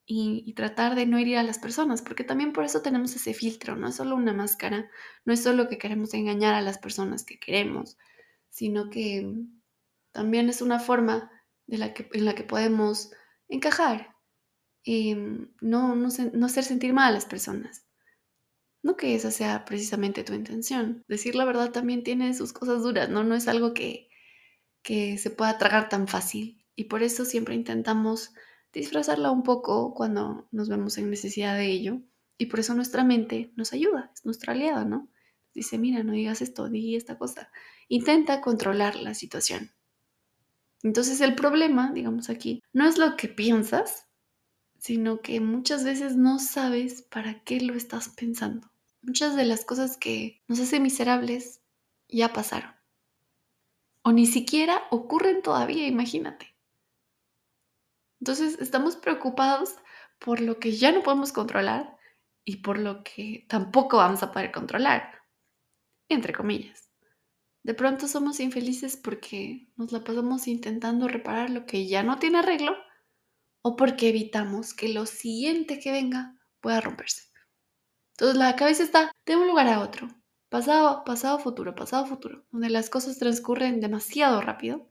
y, 0.05 0.53
tratar 0.53 0.95
de 0.95 1.05
no 1.05 1.17
herir 1.17 1.37
a 1.37 1.43
las 1.43 1.59
personas, 1.59 2.01
porque 2.01 2.23
también 2.23 2.53
por 2.53 2.63
eso 2.63 2.81
tenemos 2.81 3.15
ese 3.15 3.33
filtro, 3.33 3.75
no 3.75 3.87
es 3.87 3.95
solo 3.95 4.15
una 4.15 4.33
máscara, 4.33 4.89
no 5.25 5.33
es 5.33 5.41
solo 5.41 5.67
que 5.67 5.77
queremos 5.77 6.13
engañar 6.13 6.53
a 6.53 6.61
las 6.61 6.77
personas 6.77 7.23
que 7.23 7.39
queremos, 7.39 7.97
sino 8.49 8.89
que 8.89 9.33
también 10.11 10.49
es 10.49 10.61
una 10.61 10.79
forma 10.79 11.31
de 11.65 11.77
la 11.79 11.93
que, 11.93 12.07
en 12.13 12.25
la 12.25 12.35
que 12.35 12.43
podemos 12.43 13.11
encajar, 13.49 14.15
em, 14.83 15.51
no, 15.61 15.95
no, 15.95 16.09
no 16.33 16.45
hacer 16.45 16.63
sentir 16.63 16.93
mal 16.93 17.09
a 17.09 17.15
las 17.15 17.25
personas. 17.25 17.85
No 18.83 18.97
que 18.97 19.15
esa 19.15 19.31
sea 19.31 19.65
precisamente 19.65 20.23
tu 20.23 20.33
intención. 20.33 21.03
Decir 21.07 21.35
la 21.35 21.45
verdad 21.45 21.71
también 21.71 22.03
tiene 22.03 22.33
sus 22.33 22.53
cosas 22.53 22.83
duras, 22.83 23.09
¿no? 23.09 23.23
No 23.23 23.35
es 23.35 23.47
algo 23.47 23.73
que, 23.73 24.09
que 24.83 25.17
se 25.17 25.31
pueda 25.31 25.57
tragar 25.57 25.89
tan 25.89 26.07
fácil. 26.07 26.63
Y 26.75 26.85
por 26.85 27.01
eso 27.03 27.25
siempre 27.25 27.55
intentamos 27.55 28.33
disfrazarla 28.73 29.31
un 29.31 29.43
poco 29.43 29.93
cuando 29.95 30.47
nos 30.51 30.69
vemos 30.69 30.97
en 30.97 31.09
necesidad 31.09 31.57
de 31.57 31.67
ello. 31.67 32.01
Y 32.37 32.47
por 32.47 32.59
eso 32.59 32.75
nuestra 32.75 33.03
mente 33.03 33.51
nos 33.55 33.73
ayuda, 33.73 34.11
es 34.13 34.25
nuestra 34.25 34.53
aliada, 34.53 34.85
¿no? 34.85 35.09
Dice, 35.53 35.77
mira, 35.77 36.03
no 36.03 36.11
digas 36.11 36.41
esto, 36.41 36.69
di 36.69 36.95
esta 36.95 37.17
cosa. 37.17 37.49
Intenta 37.87 38.41
controlar 38.41 38.97
la 38.97 39.13
situación. 39.13 39.71
Entonces 40.85 41.19
el 41.19 41.33
problema, 41.33 41.91
digamos 41.91 42.29
aquí, 42.29 42.61
no 42.71 42.87
es 42.87 42.99
lo 42.99 43.17
que 43.17 43.27
piensas, 43.27 44.07
sino 44.77 45.19
que 45.19 45.39
muchas 45.39 45.83
veces 45.83 46.15
no 46.15 46.37
sabes 46.37 47.01
para 47.01 47.43
qué 47.43 47.59
lo 47.59 47.73
estás 47.73 48.09
pensando. 48.09 48.69
Muchas 49.01 49.35
de 49.35 49.45
las 49.45 49.65
cosas 49.65 49.97
que 49.97 50.43
nos 50.47 50.59
hacen 50.59 50.83
miserables 50.83 51.59
ya 52.07 52.31
pasaron. 52.33 52.69
O 54.03 54.11
ni 54.11 54.27
siquiera 54.27 54.83
ocurren 54.91 55.41
todavía, 55.41 55.87
imagínate. 55.87 56.55
Entonces 58.19 58.59
estamos 58.59 58.95
preocupados 58.95 59.73
por 60.19 60.39
lo 60.39 60.59
que 60.59 60.73
ya 60.73 60.91
no 60.91 61.01
podemos 61.01 61.33
controlar 61.33 61.97
y 62.43 62.57
por 62.57 62.77
lo 62.77 63.03
que 63.03 63.47
tampoco 63.49 63.97
vamos 63.97 64.21
a 64.21 64.31
poder 64.31 64.51
controlar, 64.51 65.23
entre 66.09 66.31
comillas. 66.31 66.84
De 67.65 67.73
pronto 67.73 68.07
somos 68.07 68.39
infelices 68.39 68.95
porque 68.95 69.67
nos 69.75 69.91
la 69.91 70.03
pasamos 70.03 70.47
intentando 70.47 71.07
reparar 71.07 71.49
lo 71.49 71.65
que 71.65 71.87
ya 71.87 72.03
no 72.03 72.19
tiene 72.19 72.37
arreglo 72.37 72.75
o 73.63 73.75
porque 73.75 74.09
evitamos 74.09 74.75
que 74.75 74.89
lo 74.89 75.07
siguiente 75.07 75.79
que 75.79 75.91
venga 75.91 76.39
pueda 76.61 76.79
romperse. 76.79 77.23
Entonces 78.11 78.37
la 78.37 78.55
cabeza 78.55 78.83
está 78.83 79.11
de 79.25 79.35
un 79.35 79.47
lugar 79.47 79.67
a 79.67 79.79
otro, 79.79 80.07
pasado, 80.47 81.03
pasado, 81.05 81.39
futuro, 81.39 81.73
pasado, 81.73 82.05
futuro, 82.05 82.45
donde 82.51 82.69
las 82.69 82.91
cosas 82.91 83.17
transcurren 83.17 83.81
demasiado 83.81 84.41
rápido, 84.41 84.87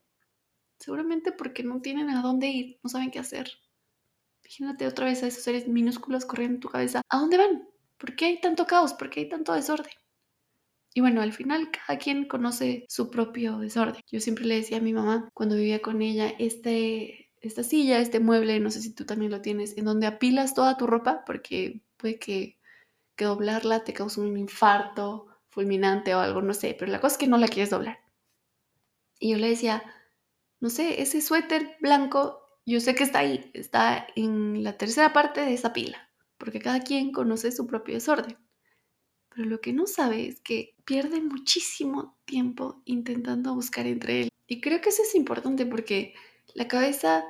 seguramente 0.80 1.30
porque 1.30 1.62
no 1.62 1.80
tienen 1.80 2.10
a 2.10 2.22
dónde 2.22 2.48
ir, 2.48 2.80
no 2.82 2.90
saben 2.90 3.12
qué 3.12 3.20
hacer. 3.20 3.52
Imagínate 4.42 4.88
otra 4.88 5.06
vez 5.06 5.22
a 5.22 5.28
esos 5.28 5.44
seres 5.44 5.68
minúsculos 5.68 6.24
corriendo 6.24 6.56
en 6.56 6.60
tu 6.60 6.70
cabeza. 6.70 7.02
¿A 7.08 7.18
dónde 7.20 7.38
van? 7.38 7.68
¿Por 7.98 8.16
qué 8.16 8.24
hay 8.24 8.40
tanto 8.40 8.66
caos? 8.66 8.94
¿Por 8.94 9.10
qué 9.10 9.20
hay 9.20 9.28
tanto 9.28 9.52
desorden? 9.52 9.94
Y 10.94 11.00
bueno, 11.00 11.22
al 11.22 11.32
final 11.32 11.70
cada 11.72 11.98
quien 11.98 12.26
conoce 12.26 12.86
su 12.88 13.10
propio 13.10 13.58
desorden. 13.58 14.00
Yo 14.10 14.20
siempre 14.20 14.44
le 14.44 14.54
decía 14.56 14.78
a 14.78 14.80
mi 14.80 14.92
mamá 14.92 15.28
cuando 15.34 15.56
vivía 15.56 15.82
con 15.82 16.00
ella, 16.02 16.32
este, 16.38 17.32
esta 17.40 17.64
silla, 17.64 17.98
este 17.98 18.20
mueble, 18.20 18.60
no 18.60 18.70
sé 18.70 18.80
si 18.80 18.94
tú 18.94 19.04
también 19.04 19.32
lo 19.32 19.40
tienes, 19.42 19.76
en 19.76 19.86
donde 19.86 20.06
apilas 20.06 20.54
toda 20.54 20.76
tu 20.76 20.86
ropa, 20.86 21.24
porque 21.26 21.82
puede 21.96 22.18
que, 22.20 22.58
que 23.16 23.24
doblarla 23.24 23.84
te 23.84 23.92
cause 23.92 24.20
un 24.20 24.36
infarto 24.36 25.26
fulminante 25.50 26.14
o 26.14 26.20
algo, 26.20 26.42
no 26.42 26.54
sé, 26.54 26.76
pero 26.78 26.92
la 26.92 27.00
cosa 27.00 27.14
es 27.14 27.18
que 27.18 27.26
no 27.26 27.38
la 27.38 27.48
quieres 27.48 27.70
doblar. 27.70 27.98
Y 29.18 29.32
yo 29.32 29.38
le 29.38 29.48
decía, 29.48 29.82
no 30.60 30.70
sé, 30.70 31.02
ese 31.02 31.20
suéter 31.20 31.76
blanco, 31.80 32.40
yo 32.66 32.80
sé 32.80 32.94
que 32.94 33.04
está 33.04 33.20
ahí, 33.20 33.50
está 33.54 34.06
en 34.16 34.62
la 34.64 34.78
tercera 34.78 35.12
parte 35.12 35.40
de 35.40 35.54
esa 35.54 35.72
pila, 35.72 36.10
porque 36.38 36.60
cada 36.60 36.80
quien 36.80 37.12
conoce 37.12 37.52
su 37.52 37.66
propio 37.66 37.94
desorden. 37.94 38.38
Pero 39.34 39.48
lo 39.48 39.60
que 39.60 39.72
no 39.72 39.86
sabe 39.86 40.28
es 40.28 40.40
que 40.40 40.74
pierde 40.84 41.20
muchísimo 41.20 42.16
tiempo 42.24 42.82
intentando 42.84 43.54
buscar 43.54 43.86
entre 43.86 44.22
él. 44.22 44.28
Y 44.46 44.60
creo 44.60 44.80
que 44.80 44.90
eso 44.90 45.02
es 45.02 45.14
importante 45.14 45.66
porque 45.66 46.14
la 46.54 46.68
cabeza 46.68 47.24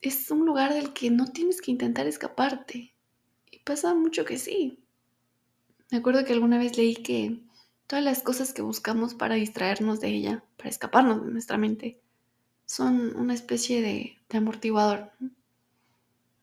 es 0.00 0.30
un 0.30 0.46
lugar 0.46 0.72
del 0.72 0.92
que 0.92 1.10
no 1.10 1.26
tienes 1.26 1.60
que 1.60 1.70
intentar 1.70 2.06
escaparte. 2.06 2.94
Y 3.50 3.58
pasa 3.58 3.94
mucho 3.94 4.24
que 4.24 4.38
sí. 4.38 4.78
Me 5.90 5.98
acuerdo 5.98 6.24
que 6.24 6.32
alguna 6.32 6.58
vez 6.58 6.78
leí 6.78 6.94
que 6.94 7.40
todas 7.86 8.04
las 8.04 8.22
cosas 8.22 8.54
que 8.54 8.62
buscamos 8.62 9.14
para 9.14 9.34
distraernos 9.34 10.00
de 10.00 10.08
ella, 10.08 10.44
para 10.56 10.70
escaparnos 10.70 11.24
de 11.24 11.32
nuestra 11.32 11.58
mente, 11.58 12.00
son 12.64 13.16
una 13.16 13.34
especie 13.34 13.82
de, 13.82 14.16
amortiguador. 14.32 15.10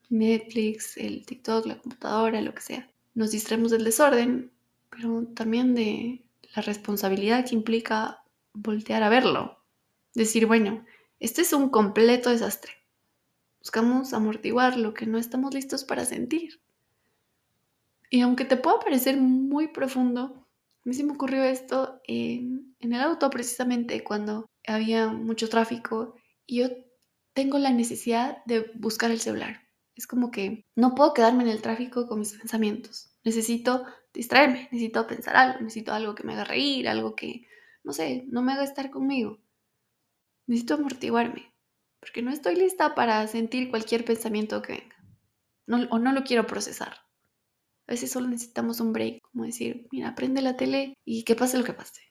Netflix, 0.09 0.97
el 0.97 1.25
TikTok, 1.25 1.65
la 1.65 1.79
computadora, 1.79 2.41
lo 2.41 2.53
que 2.53 2.61
sea. 2.61 2.89
Nos 3.15 3.31
distraemos 3.31 3.71
del 3.71 3.83
desorden 3.83 4.51
pero 4.89 5.27
también 5.35 5.75
de 5.75 6.23
la 6.55 6.61
responsabilidad 6.61 7.45
que 7.45 7.55
implica 7.55 8.23
voltear 8.53 9.03
a 9.03 9.09
verlo. 9.09 9.63
Decir, 10.13 10.45
bueno, 10.47 10.85
este 11.19 11.41
es 11.41 11.53
un 11.53 11.69
completo 11.69 12.29
desastre. 12.29 12.71
Buscamos 13.59 14.13
amortiguar 14.13 14.77
lo 14.77 14.93
que 14.93 15.05
no 15.05 15.17
estamos 15.17 15.53
listos 15.53 15.83
para 15.83 16.05
sentir. 16.05 16.61
Y 18.09 18.21
aunque 18.21 18.45
te 18.45 18.57
pueda 18.57 18.79
parecer 18.79 19.17
muy 19.17 19.67
profundo, 19.67 20.47
a 20.85 20.89
mí 20.89 20.93
se 20.93 21.03
me 21.03 21.13
ocurrió 21.13 21.43
esto 21.43 22.01
en, 22.05 22.75
en 22.79 22.93
el 22.93 23.01
auto 23.01 23.29
precisamente 23.29 24.03
cuando 24.03 24.49
había 24.65 25.07
mucho 25.07 25.49
tráfico 25.49 26.15
y 26.45 26.59
yo 26.59 26.69
tengo 27.33 27.59
la 27.59 27.71
necesidad 27.71 28.43
de 28.45 28.71
buscar 28.75 29.11
el 29.11 29.19
celular. 29.19 29.66
Es 29.97 30.05
como 30.05 30.29
que 30.29 30.65
no 30.75 30.93
puedo 30.93 31.13
quedarme 31.13 31.43
en 31.43 31.49
el 31.49 31.61
tráfico 31.63 32.07
con 32.07 32.19
mis 32.19 32.33
pensamientos. 32.33 33.09
Necesito 33.23 33.83
distraerme, 34.13 34.69
necesito 34.71 35.07
pensar 35.07 35.35
algo, 35.35 35.59
necesito 35.59 35.91
algo 35.91 36.13
que 36.13 36.23
me 36.23 36.33
haga 36.33 36.43
reír, 36.43 36.87
algo 36.87 37.15
que, 37.15 37.47
no 37.83 37.93
sé, 37.93 38.25
no 38.29 38.43
me 38.43 38.53
haga 38.53 38.63
estar 38.63 38.91
conmigo. 38.91 39.39
Necesito 40.45 40.75
amortiguarme, 40.75 41.51
porque 41.99 42.21
no 42.21 42.31
estoy 42.31 42.55
lista 42.55 42.93
para 42.93 43.25
sentir 43.27 43.71
cualquier 43.71 44.05
pensamiento 44.05 44.61
que 44.61 44.73
venga. 44.73 45.89
O 45.89 45.99
no 45.99 46.11
lo 46.13 46.23
quiero 46.23 46.45
procesar. 46.45 46.93
A 47.87 47.93
veces 47.93 48.11
solo 48.11 48.27
necesitamos 48.27 48.79
un 48.79 48.93
break, 48.93 49.23
como 49.31 49.45
decir, 49.45 49.87
mira, 49.91 50.13
prende 50.13 50.41
la 50.41 50.57
tele 50.57 50.93
y 51.05 51.23
que 51.23 51.35
pase 51.35 51.57
lo 51.57 51.63
que 51.63 51.73
pase. 51.73 52.01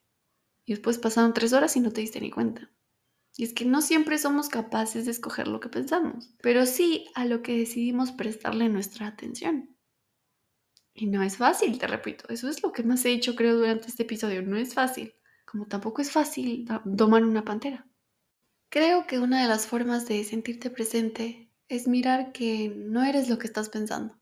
Y 0.65 0.73
después 0.73 0.99
pasaron 0.99 1.35
tres 1.35 1.53
horas 1.53 1.77
y 1.77 1.81
no 1.81 1.93
te 1.93 2.01
diste 2.01 2.21
ni 2.21 2.31
cuenta. 2.31 2.69
Y 3.37 3.45
es 3.45 3.53
que 3.53 3.67
no 3.67 3.83
siempre 3.83 4.19
somos 4.19 4.49
capaces 4.49 5.05
de 5.05 5.11
escoger 5.11 5.47
lo 5.47 5.61
que 5.61 5.69
pensamos, 5.69 6.35
pero 6.41 6.65
sí 6.65 7.07
a 7.15 7.27
lo 7.27 7.43
que 7.43 7.59
decidimos 7.59 8.13
prestarle 8.13 8.69
nuestra 8.71 9.07
atención. 9.07 9.77
Y 10.95 11.07
no 11.07 11.23
es 11.23 11.37
fácil, 11.37 11.79
te 11.79 11.87
repito. 11.87 12.27
Eso 12.31 12.49
es 12.49 12.63
lo 12.63 12.73
que 12.73 12.83
más 12.83 13.05
he 13.05 13.11
dicho, 13.11 13.37
creo, 13.37 13.57
durante 13.57 13.89
este 13.89 14.05
episodio. 14.05 14.43
No 14.43 14.57
es 14.57 14.73
fácil. 14.73 15.15
Como 15.45 15.67
tampoco 15.67 16.01
es 16.01 16.11
fácil 16.11 16.67
domar 16.87 17.23
una 17.23 17.45
pantera. 17.45 17.87
Creo 18.71 19.07
que 19.07 19.19
una 19.19 19.43
de 19.43 19.49
las 19.49 19.67
formas 19.67 20.09
de 20.09 20.25
sentirte 20.25 20.71
presente 20.71 21.53
es 21.69 21.87
mirar 21.87 22.33
que 22.33 22.71
no 22.75 23.05
eres 23.05 23.29
lo 23.29 23.39
que 23.39 23.47
estás 23.47 23.69
pensando. 23.69 24.19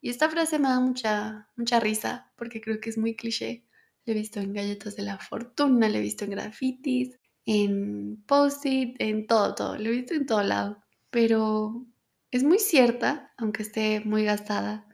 Y 0.00 0.10
esta 0.10 0.28
frase 0.28 0.58
me 0.58 0.68
da 0.68 0.80
mucha, 0.80 1.48
mucha 1.54 1.78
risa 1.78 2.32
porque 2.36 2.60
creo 2.60 2.80
que 2.80 2.90
es 2.90 2.98
muy 2.98 3.14
cliché. 3.14 3.64
La 4.04 4.12
he 4.12 4.16
visto 4.16 4.40
en 4.40 4.52
galletas 4.52 4.96
de 4.96 5.04
la 5.04 5.18
fortuna, 5.18 5.88
la 5.88 5.98
he 5.98 6.00
visto 6.00 6.24
en 6.24 6.32
grafitis, 6.32 7.20
en 7.46 8.22
post-it, 8.26 8.96
en 8.98 9.26
todo, 9.26 9.54
todo. 9.54 9.76
Lo 9.76 9.88
he 9.88 9.92
visto 9.92 10.14
en 10.14 10.26
todo 10.26 10.42
lado. 10.42 10.82
Pero 11.10 11.86
es 12.30 12.44
muy 12.44 12.58
cierta, 12.58 13.32
aunque 13.36 13.62
esté 13.62 14.00
muy 14.04 14.24
gastada 14.24 14.86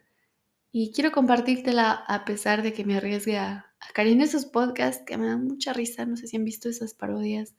y 0.70 0.92
quiero 0.92 1.12
compartírtela 1.12 1.92
a 1.92 2.24
pesar 2.24 2.62
de 2.62 2.72
que 2.72 2.84
me 2.84 2.96
arriesgue 2.96 3.38
a, 3.38 3.66
a 3.80 4.02
en 4.02 4.20
esos 4.20 4.44
podcasts 4.44 5.02
que 5.06 5.16
me 5.16 5.26
dan 5.26 5.44
mucha 5.44 5.72
risa. 5.72 6.04
No 6.04 6.16
sé 6.16 6.26
si 6.26 6.36
han 6.36 6.44
visto 6.44 6.68
esas 6.68 6.94
parodias 6.94 7.54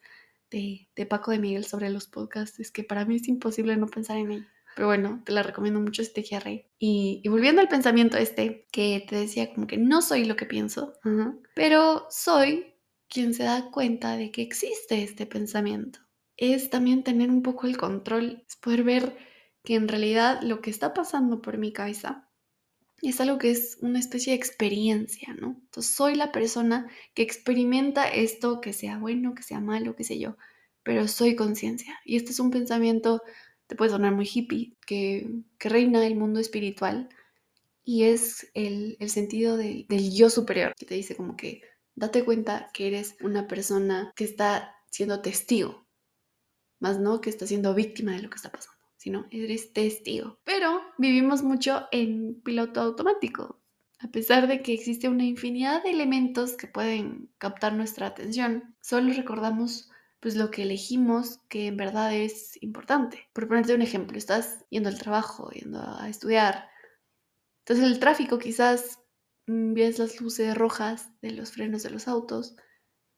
de, 0.51 0.89
de 0.95 1.05
Paco 1.05 1.31
de 1.31 1.39
Miguel 1.39 1.65
sobre 1.65 1.89
los 1.89 2.07
podcasts. 2.07 2.59
Es 2.59 2.71
que 2.71 2.83
para 2.83 3.05
mí 3.05 3.15
es 3.15 3.27
imposible 3.27 3.75
no 3.77 3.87
pensar 3.87 4.17
en 4.17 4.31
ello. 4.31 4.45
Pero 4.75 4.87
bueno, 4.87 5.21
te 5.25 5.31
la 5.31 5.43
recomiendo 5.43 5.79
mucho 5.79 6.03
si 6.03 6.13
te 6.13 6.23
quiere 6.23 6.43
reír. 6.43 6.65
Y, 6.77 7.21
y, 7.23 7.29
volviendo 7.29 7.59
al 7.59 7.67
pensamiento 7.67 8.17
este, 8.17 8.67
que 8.71 9.05
te 9.09 9.15
decía 9.15 9.53
como 9.53 9.67
que 9.67 9.77
no 9.77 10.01
soy 10.01 10.25
lo 10.25 10.35
que 10.35 10.45
pienso, 10.45 10.93
pero 11.55 12.07
soy 12.09 12.67
quien 13.09 13.33
se 13.33 13.43
da 13.43 13.71
cuenta 13.71 14.15
de 14.17 14.31
que 14.31 14.41
existe 14.41 15.03
este 15.03 15.25
pensamiento. 15.25 15.99
Es 16.37 16.69
también 16.69 17.03
tener 17.03 17.29
un 17.29 17.41
poco 17.41 17.67
el 17.67 17.77
control, 17.77 18.43
es 18.47 18.55
poder 18.55 18.83
ver 18.83 19.17
que 19.63 19.75
en 19.75 19.87
realidad 19.87 20.41
lo 20.41 20.61
que 20.61 20.69
está 20.69 20.93
pasando 20.93 21.41
por 21.41 21.57
mi 21.57 21.73
cabeza 21.73 22.29
es 23.01 23.21
algo 23.21 23.37
que 23.37 23.51
es 23.51 23.77
una 23.81 23.99
especie 23.99 24.33
de 24.33 24.37
experiencia, 24.37 25.33
¿no? 25.33 25.57
Entonces 25.63 25.93
soy 25.93 26.15
la 26.15 26.31
persona 26.31 26.89
que 27.13 27.21
experimenta 27.23 28.07
esto, 28.09 28.61
que 28.61 28.73
sea 28.73 28.97
bueno, 28.97 29.35
que 29.35 29.43
sea 29.43 29.59
malo, 29.59 29.95
qué 29.95 30.03
sé 30.03 30.19
yo, 30.19 30.37
pero 30.83 31.07
soy 31.07 31.35
conciencia. 31.35 31.97
Y 32.05 32.17
este 32.17 32.31
es 32.31 32.39
un 32.39 32.51
pensamiento, 32.51 33.21
te 33.67 33.75
puede 33.75 33.91
sonar 33.91 34.13
muy 34.13 34.29
hippie, 34.31 34.75
que, 34.85 35.29
que 35.57 35.69
reina 35.69 36.05
el 36.05 36.15
mundo 36.15 36.39
espiritual 36.39 37.09
y 37.83 38.03
es 38.03 38.51
el, 38.53 38.97
el 38.99 39.09
sentido 39.09 39.57
del 39.57 40.11
yo 40.13 40.29
superior, 40.29 40.73
que 40.77 40.85
te 40.85 40.95
dice 40.95 41.15
como 41.15 41.35
que 41.35 41.61
date 41.99 42.25
cuenta 42.25 42.69
que 42.73 42.87
eres 42.87 43.15
una 43.21 43.47
persona 43.47 44.11
que 44.15 44.23
está 44.23 44.75
siendo 44.89 45.21
testigo, 45.21 45.85
más 46.79 46.99
no 46.99 47.21
que 47.21 47.29
está 47.29 47.45
siendo 47.45 47.73
víctima 47.73 48.13
de 48.13 48.23
lo 48.23 48.29
que 48.29 48.37
está 48.37 48.51
pasando 48.51 48.79
sino 48.99 49.25
eres 49.31 49.71
testigo. 49.71 50.39
Pero 50.43 50.81
vivimos 50.97 51.41
mucho 51.41 51.87
en 51.91 52.41
piloto 52.41 52.81
automático. 52.81 53.61
A 53.99 54.09
pesar 54.09 54.47
de 54.47 54.61
que 54.61 54.73
existe 54.73 55.07
una 55.07 55.23
infinidad 55.23 55.83
de 55.83 55.91
elementos 55.91 56.57
que 56.57 56.67
pueden 56.67 57.29
captar 57.37 57.73
nuestra 57.73 58.07
atención, 58.07 58.75
solo 58.81 59.13
recordamos 59.13 59.89
pues 60.19 60.35
lo 60.35 60.51
que 60.51 60.63
elegimos 60.63 61.39
que 61.47 61.67
en 61.67 61.77
verdad 61.77 62.13
es 62.13 62.61
importante. 62.61 63.29
Por 63.31 63.47
ponerte 63.47 63.73
un 63.73 63.81
ejemplo, 63.81 64.17
estás 64.17 64.65
yendo 64.69 64.89
al 64.89 64.99
trabajo, 64.99 65.49
yendo 65.51 65.81
a 65.81 66.09
estudiar. 66.09 66.67
Entonces 67.59 67.85
el 67.85 67.99
tráfico 67.99 68.37
quizás 68.37 68.99
ves 69.49 69.97
las 69.97 70.21
luces 70.21 70.55
rojas 70.55 71.09
de 71.21 71.31
los 71.31 71.51
frenos 71.51 71.81
de 71.81 71.89
los 71.89 72.07
autos, 72.07 72.55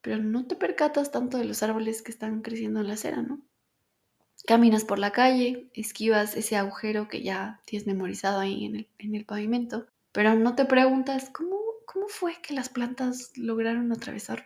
pero 0.01 0.17
no 0.17 0.47
te 0.47 0.55
percatas 0.55 1.11
tanto 1.11 1.37
de 1.37 1.43
los 1.43 1.61
árboles 1.61 2.01
que 2.01 2.11
están 2.11 2.41
creciendo 2.41 2.79
en 2.79 2.87
la 2.87 2.93
acera, 2.93 3.21
¿no? 3.21 3.41
Caminas 4.47 4.85
por 4.85 4.97
la 4.97 5.11
calle, 5.11 5.69
esquivas 5.73 6.37
ese 6.37 6.55
agujero 6.55 7.09
que 7.09 7.21
ya 7.21 7.61
tienes 7.65 7.85
memorizado 7.85 8.39
ahí 8.39 8.65
en 8.65 8.75
el, 8.77 8.89
en 8.97 9.15
el 9.15 9.25
pavimento, 9.25 9.87
pero 10.13 10.33
no 10.35 10.55
te 10.55 10.65
preguntas 10.65 11.29
cómo, 11.29 11.59
cómo 11.85 12.07
fue 12.07 12.41
que 12.41 12.53
las 12.53 12.69
plantas 12.69 13.37
lograron 13.37 13.91
atravesarlo. 13.91 14.45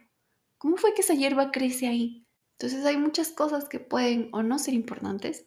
¿Cómo 0.57 0.77
fue 0.77 0.95
que 0.95 1.01
esa 1.01 1.13
hierba 1.13 1.51
crece 1.51 1.87
ahí? 1.87 2.25
Entonces 2.53 2.83
hay 2.85 2.97
muchas 2.97 3.29
cosas 3.29 3.69
que 3.69 3.79
pueden 3.79 4.29
o 4.31 4.41
no 4.41 4.57
ser 4.57 4.73
importantes, 4.73 5.45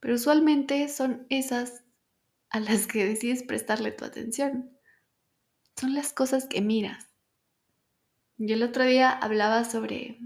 pero 0.00 0.14
usualmente 0.14 0.88
son 0.88 1.26
esas 1.28 1.84
a 2.48 2.60
las 2.60 2.86
que 2.86 3.04
decides 3.04 3.42
prestarle 3.42 3.92
tu 3.92 4.06
atención. 4.06 4.77
Son 5.78 5.94
las 5.94 6.12
cosas 6.12 6.46
que 6.46 6.60
miras. 6.60 7.08
Yo 8.36 8.54
el 8.54 8.62
otro 8.62 8.84
día 8.84 9.10
hablaba 9.10 9.64
sobre, 9.64 10.18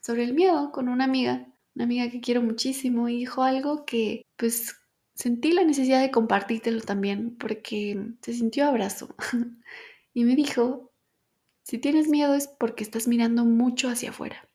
sobre 0.00 0.24
el 0.24 0.34
miedo 0.34 0.72
con 0.72 0.88
una 0.88 1.04
amiga 1.04 1.48
una 1.78 1.84
amiga 1.84 2.10
que 2.10 2.20
quiero 2.20 2.42
muchísimo, 2.42 3.08
y 3.08 3.18
dijo 3.18 3.44
algo 3.44 3.84
que 3.84 4.26
pues 4.36 4.74
sentí 5.14 5.52
la 5.52 5.62
necesidad 5.62 6.00
de 6.00 6.10
compartírtelo 6.10 6.80
también 6.80 7.36
porque 7.36 8.14
se 8.20 8.32
sintió 8.32 8.66
abrazo. 8.66 9.14
y 10.12 10.24
me 10.24 10.34
dijo, 10.34 10.90
si 11.62 11.78
tienes 11.78 12.08
miedo 12.08 12.34
es 12.34 12.48
porque 12.48 12.82
estás 12.82 13.06
mirando 13.06 13.44
mucho 13.44 13.88
hacia 13.88 14.10
afuera. 14.10 14.48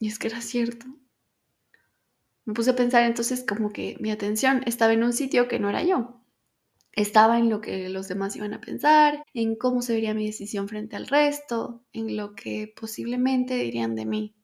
Y 0.00 0.08
es 0.08 0.18
que 0.18 0.28
era 0.28 0.40
cierto. 0.40 0.86
Me 2.46 2.54
puse 2.54 2.70
a 2.70 2.76
pensar 2.76 3.02
entonces 3.02 3.44
como 3.46 3.70
que 3.70 3.98
mi 4.00 4.10
atención 4.10 4.62
estaba 4.64 4.94
en 4.94 5.04
un 5.04 5.12
sitio 5.12 5.46
que 5.46 5.58
no 5.58 5.68
era 5.68 5.82
yo. 5.82 6.21
Estaba 6.92 7.38
en 7.38 7.48
lo 7.48 7.62
que 7.62 7.88
los 7.88 8.08
demás 8.08 8.36
iban 8.36 8.52
a 8.52 8.60
pensar, 8.60 9.24
en 9.32 9.56
cómo 9.56 9.80
se 9.80 9.94
vería 9.94 10.12
mi 10.12 10.26
decisión 10.26 10.68
frente 10.68 10.94
al 10.94 11.06
resto, 11.06 11.82
en 11.92 12.16
lo 12.16 12.34
que 12.34 12.72
posiblemente 12.78 13.54
dirían 13.54 13.94
de 13.94 14.04
mí. 14.04 14.34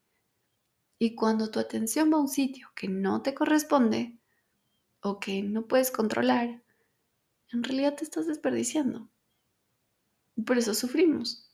Y 0.99 1.15
cuando 1.15 1.51
tu 1.51 1.61
atención 1.61 2.11
va 2.11 2.17
a 2.17 2.21
un 2.23 2.29
sitio 2.29 2.71
que 2.75 2.89
no 2.89 3.23
te 3.23 3.35
corresponde 3.35 4.19
o 5.01 5.21
que 5.21 5.43
no 5.43 5.67
puedes 5.67 5.91
controlar, 5.91 6.63
en 7.53 7.63
realidad 7.63 7.97
te 7.97 8.05
estás 8.05 8.27
desperdiciando. 8.27 9.11
Y 10.35 10.43
por 10.43 10.57
eso 10.57 10.73
sufrimos, 10.73 11.51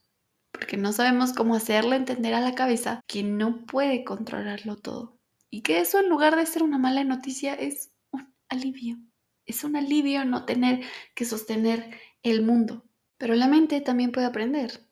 porque 0.53 0.77
no 0.77 0.93
sabemos 0.93 1.33
cómo 1.33 1.57
hacerle 1.57 1.97
entender 1.97 2.35
a 2.35 2.41
la 2.41 2.55
cabeza 2.55 3.01
que 3.09 3.25
no 3.25 3.67
puede 3.67 4.05
controlarlo 4.05 4.77
todo. 4.77 5.19
Y 5.51 5.63
que 5.63 5.81
eso 5.81 5.99
en 5.99 6.09
lugar 6.09 6.37
de 6.37 6.47
ser 6.47 6.63
una 6.63 6.79
mala 6.79 7.03
noticia 7.03 7.55
es 7.55 7.91
un 8.13 8.33
alivio. 8.49 8.99
Es 9.47 9.65
un 9.65 9.77
alivio 9.77 10.25
no 10.25 10.45
tener 10.45 10.85
que 11.15 11.25
sostener 11.25 11.99
el 12.23 12.43
mundo. 12.43 12.85
Pero 13.19 13.35
la 13.35 13.49
mente 13.49 13.81
también 13.81 14.13
puede 14.13 14.27
aprender 14.27 14.85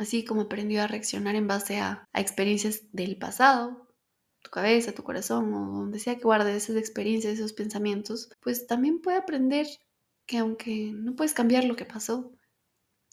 así 0.00 0.24
como 0.24 0.42
aprendió 0.42 0.82
a 0.82 0.86
reaccionar 0.86 1.34
en 1.34 1.46
base 1.46 1.78
a, 1.78 2.08
experiencias 2.14 2.90
del 2.92 3.18
pasado, 3.18 3.86
tu 4.42 4.50
cabeza, 4.50 4.92
tu 4.92 5.02
corazón 5.02 5.52
o 5.52 5.78
donde 5.78 5.98
sea 5.98 6.16
que 6.16 6.22
guarde 6.22 6.56
esas 6.56 6.76
experiencias, 6.76 7.34
esos 7.34 7.52
pensamientos, 7.52 8.30
pues 8.40 8.66
también 8.66 9.02
puede 9.02 9.18
aprender 9.18 9.66
que 10.24 10.38
aunque 10.38 10.92
no 10.94 11.14
puedes 11.14 11.34
cambiar 11.34 11.64
lo 11.64 11.76
que 11.76 11.84
pasó, 11.84 12.32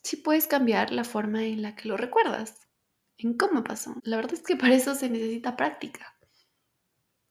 sí 0.02 0.16
puedes 0.16 0.48
cambiar 0.48 0.94
la 0.94 1.04
forma 1.04 1.44
en 1.44 1.62
la 1.62 1.76
que 1.76 1.90
lo 1.90 1.98
recuerdas, 1.98 2.58
en 3.18 3.36
cómo 3.36 3.66
pasó. 3.66 3.96
La 4.04 4.16
verdad 4.16 4.36
es 4.36 4.44
que 4.44 4.56
para 4.56 4.74
eso 4.74 4.96
se 4.96 5.10
necesita 5.10 5.58
práctica. 5.58 6.17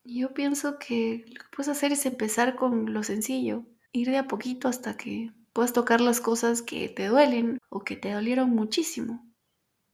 Yo 0.09 0.33
pienso 0.35 0.79
que 0.79 1.25
lo 1.27 1.41
que 1.41 1.49
puedes 1.51 1.69
hacer 1.69 1.91
es 1.91 2.07
empezar 2.07 2.55
con 2.55 2.93
lo 2.95 3.03
sencillo, 3.03 3.65
ir 3.91 4.09
de 4.09 4.19
a 4.19 4.29
poquito 4.29 4.69
hasta 4.69 4.97
que 4.97 5.33
puedas 5.53 5.73
tocar 5.73 6.01
las 6.01 6.21
cosas 6.21 6.63
que 6.63 6.89
te 6.89 7.07
duelen 7.07 7.59
o 7.71 7.83
que 7.83 7.97
te 7.97 8.13
dolieron 8.13 8.51
muchísimo. 8.51 9.27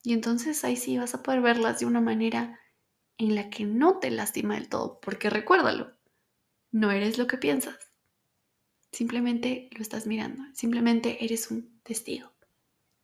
Y 0.02 0.12
entonces 0.12 0.64
ahí 0.64 0.76
sí 0.76 0.98
vas 0.98 1.14
a 1.14 1.22
poder 1.22 1.40
verlas 1.40 1.80
de 1.80 1.86
una 1.86 2.02
manera 2.02 2.60
en 3.16 3.34
la 3.34 3.48
que 3.48 3.64
no 3.64 4.00
te 4.00 4.10
lastima 4.10 4.56
del 4.56 4.68
todo, 4.68 5.00
porque 5.00 5.30
recuérdalo, 5.30 5.96
no 6.72 6.90
eres 6.90 7.16
lo 7.16 7.26
que 7.26 7.38
piensas. 7.38 7.78
Simplemente 8.90 9.70
lo 9.74 9.80
estás 9.80 10.06
mirando, 10.06 10.42
simplemente 10.52 11.24
eres 11.24 11.50
un 11.50 11.80
testigo. 11.84 12.32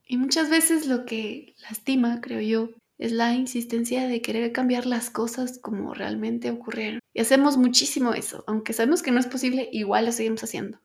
Y 0.05 0.18
muchas 0.18 0.51
veces 0.51 0.87
lo 0.87 1.07
que 1.07 1.55
lastima, 1.71 2.21
creo 2.21 2.40
yo, 2.42 2.68
es 2.98 3.12
la 3.12 3.32
insistencia 3.32 4.08
de 4.08 4.20
querer 4.20 4.52
cambiar 4.52 4.84
las 4.84 5.08
cosas 5.08 5.58
como 5.58 5.94
realmente 5.94 6.50
ocurrieron. 6.50 7.00
Y 7.14 7.20
hacemos 7.20 7.56
muchísimo 7.56 8.12
eso, 8.12 8.44
aunque 8.46 8.72
sabemos 8.72 9.02
que 9.02 9.12
no 9.12 9.20
es 9.20 9.26
posible, 9.26 9.68
igual 9.72 10.06
lo 10.06 10.12
seguimos 10.12 10.42
haciendo. 10.42 10.80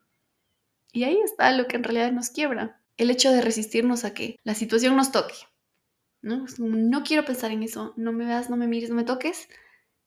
Y 0.92 1.04
ahí 1.04 1.18
está 1.24 1.50
lo 1.52 1.66
que 1.66 1.76
en 1.76 1.84
realidad 1.84 2.12
nos 2.12 2.30
quiebra, 2.30 2.80
el 2.96 3.10
hecho 3.10 3.32
de 3.32 3.40
resistirnos 3.40 4.04
a 4.04 4.14
que 4.14 4.36
la 4.44 4.54
situación 4.54 4.96
nos 4.96 5.10
toque, 5.10 5.34
¿no? 6.22 6.46
no 6.58 7.02
quiero 7.02 7.24
pensar 7.24 7.50
en 7.50 7.64
eso, 7.64 7.92
no 7.96 8.12
me 8.12 8.24
veas, 8.24 8.48
no 8.48 8.56
me 8.56 8.68
mires, 8.68 8.90
no 8.90 8.96
me 8.96 9.04
toques, 9.04 9.48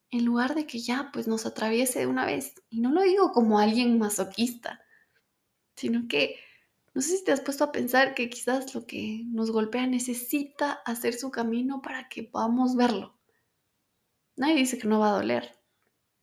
en 0.10 0.24
lugar 0.24 0.56
de 0.56 0.66
que 0.66 0.80
ya 0.80 1.10
pues 1.12 1.28
nos 1.28 1.46
atraviese 1.46 2.00
de 2.00 2.08
una 2.08 2.26
vez. 2.26 2.54
Y 2.70 2.80
no 2.80 2.92
lo 2.92 3.02
digo 3.02 3.34
como 3.34 3.60
alguien 3.60 4.00
masoquista, 4.00 4.80
sino 5.76 6.08
que 6.08 6.40
no 6.98 7.04
sé 7.04 7.16
si 7.16 7.24
te 7.24 7.32
has 7.32 7.42
puesto 7.42 7.64
a 7.64 7.72
pensar 7.72 8.16
que 8.16 8.28
quizás 8.28 8.74
lo 8.74 8.88
que 8.88 9.22
nos 9.28 9.52
golpea 9.52 9.86
necesita 9.86 10.72
hacer 10.84 11.14
su 11.14 11.30
camino 11.30 11.80
para 11.80 12.10
que 12.10 12.24
podamos 12.24 12.76
verlo. 12.76 13.16
Nadie 14.36 14.56
dice 14.56 14.80
que 14.80 14.88
no 14.88 15.00
va 15.00 15.10
a 15.10 15.18
doler, 15.18 15.60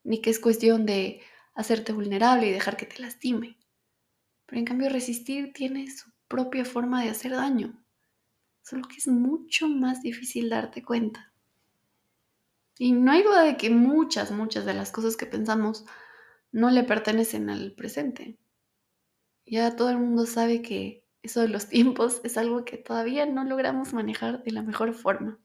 ni 0.02 0.20
que 0.20 0.30
es 0.30 0.40
cuestión 0.40 0.84
de 0.84 1.20
hacerte 1.54 1.92
vulnerable 1.92 2.48
y 2.48 2.50
dejar 2.50 2.76
que 2.76 2.86
te 2.86 3.00
lastime. 3.00 3.56
Pero 4.46 4.58
en 4.58 4.64
cambio 4.64 4.88
resistir 4.88 5.52
tiene 5.52 5.88
su 5.92 6.10
propia 6.26 6.64
forma 6.64 7.04
de 7.04 7.10
hacer 7.10 7.30
daño 7.30 7.80
solo 8.62 8.88
que 8.88 8.96
es 8.96 9.06
mucho 9.06 9.68
más 9.68 10.02
difícil 10.02 10.50
darte 10.50 10.82
cuenta. 10.82 11.32
Y 12.78 12.90
no 12.90 13.12
hay 13.12 13.22
duda 13.22 13.42
de 13.44 13.56
que 13.56 13.70
muchas, 13.70 14.32
muchas 14.32 14.64
de 14.64 14.74
las 14.74 14.90
cosas 14.90 15.16
que 15.16 15.26
pensamos 15.26 15.84
no 16.50 16.68
le 16.70 16.82
pertenecen 16.82 17.48
al 17.48 17.74
presente. 17.74 18.40
Ya 19.46 19.76
todo 19.76 19.90
el 19.90 19.98
mundo 19.98 20.26
sabe 20.26 20.62
que 20.62 21.04
eso 21.22 21.40
de 21.40 21.48
los 21.48 21.68
tiempos 21.68 22.20
es 22.24 22.36
algo 22.36 22.64
que 22.64 22.76
todavía 22.76 23.26
no 23.26 23.44
logramos 23.44 23.92
manejar 23.92 24.42
de 24.42 24.52
la 24.52 24.62
mejor 24.62 24.94
forma. 24.94 25.40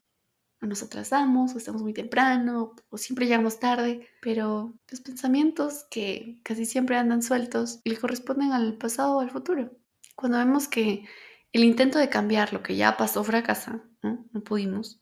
O 0.62 0.66
nos 0.66 0.84
atrasamos, 0.84 1.56
o 1.56 1.58
estamos 1.58 1.82
muy 1.82 1.94
temprano, 1.94 2.76
o 2.90 2.98
siempre 2.98 3.26
llegamos 3.26 3.60
tarde, 3.60 4.08
pero 4.22 4.78
los 4.90 5.00
pensamientos 5.00 5.86
que 5.90 6.42
casi 6.44 6.66
siempre 6.66 6.98
andan 6.98 7.22
sueltos 7.22 7.80
le 7.86 7.98
corresponden 7.98 8.52
al 8.52 8.78
pasado 8.78 9.18
o 9.18 9.20
al 9.22 9.32
futuro. 9.32 9.72
Cuando 10.16 10.38
vemos 10.38 10.68
que 10.68 11.06
el 11.54 11.64
intento 11.64 11.98
de 11.98 12.10
cambiar 12.10 12.52
lo 12.52 12.62
que 12.62 12.76
ya 12.76 12.98
pasó 12.98 13.24
fracasa, 13.24 13.84
¿no? 14.04 14.26
No 14.32 14.44
pudimos. 14.44 15.02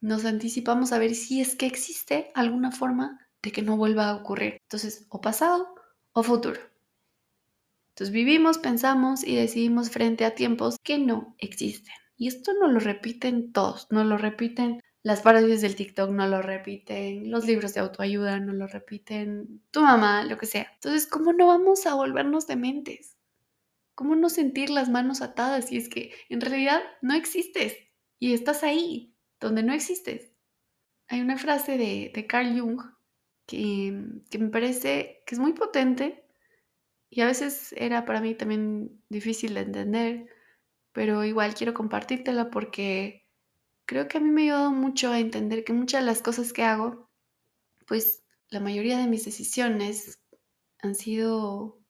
Nos 0.00 0.24
anticipamos 0.24 0.92
a 0.92 0.98
ver 0.98 1.14
si 1.14 1.40
es 1.40 1.56
que 1.56 1.66
existe 1.66 2.30
alguna 2.34 2.70
forma 2.70 3.18
de 3.42 3.52
que 3.52 3.62
no 3.62 3.76
vuelva 3.76 4.10
a 4.10 4.16
ocurrir. 4.16 4.58
Entonces, 4.62 5.06
o 5.10 5.20
pasado 5.20 5.74
o 6.12 6.22
futuro. 6.22 6.60
Entonces 7.92 8.12
vivimos, 8.14 8.56
pensamos 8.56 9.22
y 9.22 9.36
decidimos 9.36 9.90
frente 9.90 10.24
a 10.24 10.34
tiempos 10.34 10.76
que 10.82 10.98
no 10.98 11.36
existen. 11.38 11.92
Y 12.16 12.26
esto 12.26 12.52
no 12.58 12.68
lo 12.68 12.80
repiten 12.80 13.52
todos, 13.52 13.86
no 13.90 14.02
lo 14.02 14.16
repiten 14.16 14.80
las 15.02 15.20
parodias 15.20 15.60
del 15.60 15.76
TikTok, 15.76 16.10
no 16.10 16.26
lo 16.26 16.40
repiten 16.40 17.30
los 17.30 17.46
libros 17.46 17.74
de 17.74 17.80
autoayuda, 17.80 18.40
no 18.40 18.54
lo 18.54 18.66
repiten 18.66 19.62
tu 19.70 19.82
mamá, 19.82 20.24
lo 20.24 20.38
que 20.38 20.46
sea. 20.46 20.70
Entonces, 20.74 21.06
¿cómo 21.06 21.32
no 21.34 21.48
vamos 21.48 21.86
a 21.86 21.94
volvernos 21.94 22.46
dementes? 22.46 23.18
¿Cómo 23.94 24.16
no 24.16 24.30
sentir 24.30 24.70
las 24.70 24.88
manos 24.88 25.20
atadas 25.20 25.66
si 25.66 25.76
es 25.76 25.90
que 25.90 26.12
en 26.30 26.40
realidad 26.40 26.80
no 27.02 27.14
existes 27.14 27.76
y 28.18 28.32
estás 28.32 28.62
ahí, 28.62 29.14
donde 29.38 29.62
no 29.62 29.74
existes? 29.74 30.32
Hay 31.08 31.20
una 31.20 31.36
frase 31.36 31.76
de, 31.76 32.26
Carl 32.26 32.58
Jung 32.58 32.80
que 33.46 34.38
me 34.38 34.48
parece 34.48 35.22
que 35.26 35.34
es 35.34 35.38
muy 35.38 35.52
potente 35.52 36.21
y 37.14 37.20
a 37.20 37.26
veces 37.26 37.74
era 37.76 38.06
para 38.06 38.22
mí 38.22 38.34
también 38.34 39.02
difícil 39.10 39.52
de 39.52 39.60
entender, 39.60 40.28
pero 40.92 41.24
igual 41.24 41.54
quiero 41.54 41.74
compartírtela 41.74 42.48
porque 42.50 43.28
creo 43.84 44.08
que 44.08 44.16
a 44.16 44.20
mí 44.22 44.30
me 44.30 44.40
ha 44.40 44.44
ayudado 44.44 44.70
mucho 44.70 45.10
a 45.10 45.20
entender 45.20 45.62
que 45.62 45.74
muchas 45.74 46.00
de 46.00 46.06
las 46.06 46.22
cosas 46.22 46.54
que 46.54 46.62
hago, 46.62 47.10
pues 47.86 48.24
la 48.48 48.60
mayoría 48.60 48.96
de 48.96 49.08
mis 49.08 49.26
decisiones 49.26 50.22
han 50.78 50.94
sido 50.94 51.84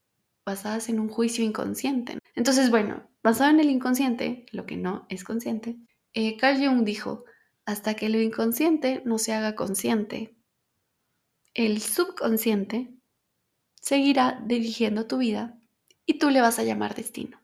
basadas 0.45 0.89
en 0.89 0.99
un 0.99 1.09
juicio 1.09 1.45
inconsciente. 1.45 2.19
Entonces, 2.35 2.69
bueno, 2.69 3.09
basado 3.23 3.51
en 3.51 3.61
el 3.61 3.71
inconsciente, 3.71 4.47
lo 4.51 4.67
que 4.67 4.77
no 4.77 5.07
es 5.09 5.23
consciente, 5.23 5.79
eh, 6.15 6.37
Carl 6.37 6.59
Jung 6.59 6.83
dijo, 6.83 7.27
hasta 7.65 7.95
que 7.95 8.09
lo 8.09 8.21
inconsciente 8.21 9.03
no 9.05 9.19
se 9.19 9.35
haga 9.35 9.55
consciente, 9.55 10.35
el 11.55 11.81
subconsciente 11.81 12.93
seguirá 13.83 14.41
dirigiendo 14.47 15.07
tu 15.07 15.19
vida 15.19 15.59
y 16.07 16.19
tú 16.19 16.31
le 16.31 16.41
vas 16.41 16.59
a 16.59 16.65
llamar 16.65 16.95
destino. 16.95 17.43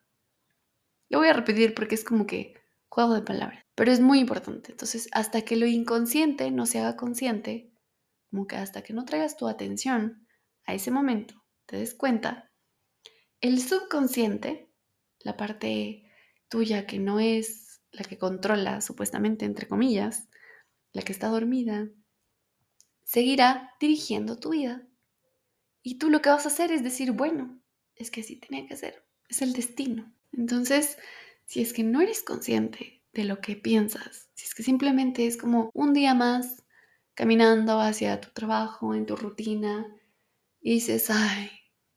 Lo 1.11 1.18
voy 1.18 1.29
a 1.29 1.33
repetir 1.33 1.74
porque 1.74 1.96
es 1.96 2.05
como 2.05 2.27
que 2.27 2.55
juego 2.88 3.14
de 3.14 3.22
palabras. 3.22 3.64
Pero 3.74 3.92
es 3.92 4.01
muy 4.01 4.20
importante. 4.20 4.72
Entonces, 4.72 5.09
hasta 5.12 5.42
que 5.42 5.57
lo 5.57 5.66
inconsciente 5.66 6.51
no 6.51 6.64
se 6.64 6.79
haga 6.79 6.96
consciente, 6.96 7.72
como 8.31 8.46
que 8.46 8.57
hasta 8.57 8.83
que 8.83 8.92
no 8.92 9.05
traigas 9.05 9.37
tu 9.37 9.48
atención 9.48 10.27
a 10.64 10.74
ese 10.74 10.90
momento, 10.90 11.44
te 11.66 11.77
des 11.77 11.94
cuenta, 11.94 12.51
el 13.40 13.61
subconsciente, 13.61 14.70
la 15.20 15.37
parte 15.37 16.11
tuya 16.48 16.87
que 16.87 16.98
no 16.98 17.20
es 17.20 17.81
la 17.90 18.05
que 18.05 18.18
controla 18.18 18.81
supuestamente, 18.81 19.44
entre 19.44 19.66
comillas, 19.66 20.29
la 20.92 21.03
que 21.03 21.12
está 21.12 21.29
dormida, 21.29 21.88
seguirá 23.05 23.74
dirigiendo 23.81 24.38
tu 24.38 24.51
vida. 24.51 24.88
Y 25.82 25.98
tú 25.98 26.10
lo 26.10 26.20
que 26.22 26.30
vas 26.30 26.44
a 26.44 26.48
hacer 26.48 26.72
es 26.72 26.82
decir, 26.82 27.12
bueno, 27.12 27.60
es 27.94 28.10
que 28.10 28.20
así 28.20 28.36
tenía 28.36 28.66
que 28.66 28.76
ser, 28.76 29.04
es 29.28 29.42
el 29.42 29.52
destino. 29.52 30.12
Entonces, 30.32 30.98
si 31.46 31.60
es 31.62 31.72
que 31.72 31.82
no 31.82 32.00
eres 32.00 32.22
consciente 32.22 33.02
de 33.12 33.24
lo 33.24 33.40
que 33.40 33.56
piensas, 33.56 34.28
si 34.34 34.46
es 34.46 34.54
que 34.54 34.62
simplemente 34.62 35.26
es 35.26 35.36
como 35.36 35.70
un 35.74 35.94
día 35.94 36.14
más 36.14 36.64
caminando 37.14 37.80
hacia 37.80 38.20
tu 38.20 38.30
trabajo, 38.30 38.94
en 38.94 39.06
tu 39.06 39.16
rutina, 39.16 39.86
y 40.60 40.74
dices, 40.74 41.10
ay, 41.10 41.50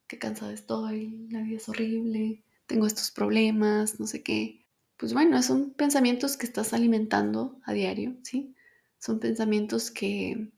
qué 0.08 0.17
cansada 0.17 0.54
estoy, 0.54 1.28
la 1.30 1.41
vida 1.41 1.58
es 1.58 1.70
horrible, 1.70 2.44
tengo 2.65 2.88
estos 2.88 3.12
problemas, 3.12 4.00
no 4.00 4.08
sé 4.08 4.24
qué. 4.24 4.65
Pues 4.98 5.13
bueno, 5.13 5.41
son 5.44 5.74
pensamientos 5.74 6.38
que 6.38 6.46
estás 6.46 6.74
alimentando 6.74 7.60
a 7.65 7.74
diario, 7.74 8.17
¿sí? 8.24 8.56
Son 8.98 9.20
pensamientos 9.20 9.91
que, 9.91 10.52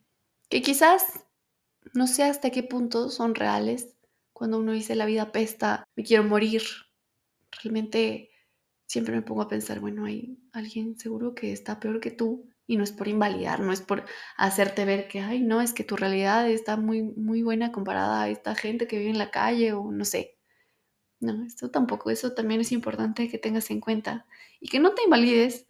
que 0.49 0.61
quizás 0.61 1.03
no 1.93 2.07
sé 2.07 2.23
hasta 2.23 2.49
qué 2.49 2.63
punto 2.63 3.09
son 3.09 3.35
reales. 3.35 3.95
Cuando 4.33 4.59
uno 4.59 4.71
dice 4.71 4.95
la 4.95 5.05
vida 5.05 5.31
pesta, 5.31 5.85
me 5.95 6.03
quiero 6.03 6.23
morir, 6.23 6.63
realmente 7.51 8.31
siempre 8.87 9.15
me 9.15 9.21
pongo 9.21 9.41
a 9.41 9.47
pensar, 9.47 9.79
bueno, 9.79 10.05
hay 10.05 10.37
alguien 10.51 10.97
seguro 10.97 11.35
que 11.35 11.51
está 11.51 11.79
peor 11.79 11.99
que 11.99 12.11
tú 12.11 12.49
y 12.67 12.77
no 12.77 12.83
es 12.83 12.91
por 12.91 13.07
invalidar, 13.07 13.59
no 13.59 13.73
es 13.73 13.81
por 13.81 14.05
hacerte 14.37 14.85
ver 14.85 15.07
que, 15.07 15.19
ay, 15.19 15.41
no, 15.41 15.61
es 15.61 15.73
que 15.73 15.83
tu 15.83 15.95
realidad 15.95 16.49
está 16.49 16.77
muy, 16.77 17.01
muy 17.03 17.43
buena 17.43 17.71
comparada 17.71 18.23
a 18.23 18.29
esta 18.29 18.55
gente 18.55 18.87
que 18.87 18.97
vive 18.99 19.11
en 19.11 19.17
la 19.17 19.31
calle 19.31 19.73
o 19.73 19.91
no 19.91 20.05
sé. 20.05 20.37
No, 21.19 21.43
esto 21.45 21.71
tampoco, 21.71 22.09
eso 22.11 22.33
también 22.33 22.61
es 22.61 22.71
importante 22.71 23.29
que 23.29 23.37
tengas 23.37 23.71
en 23.71 23.79
cuenta 23.79 24.25
y 24.59 24.69
que 24.69 24.79
no 24.79 24.93
te 24.93 25.03
invalides 25.03 25.67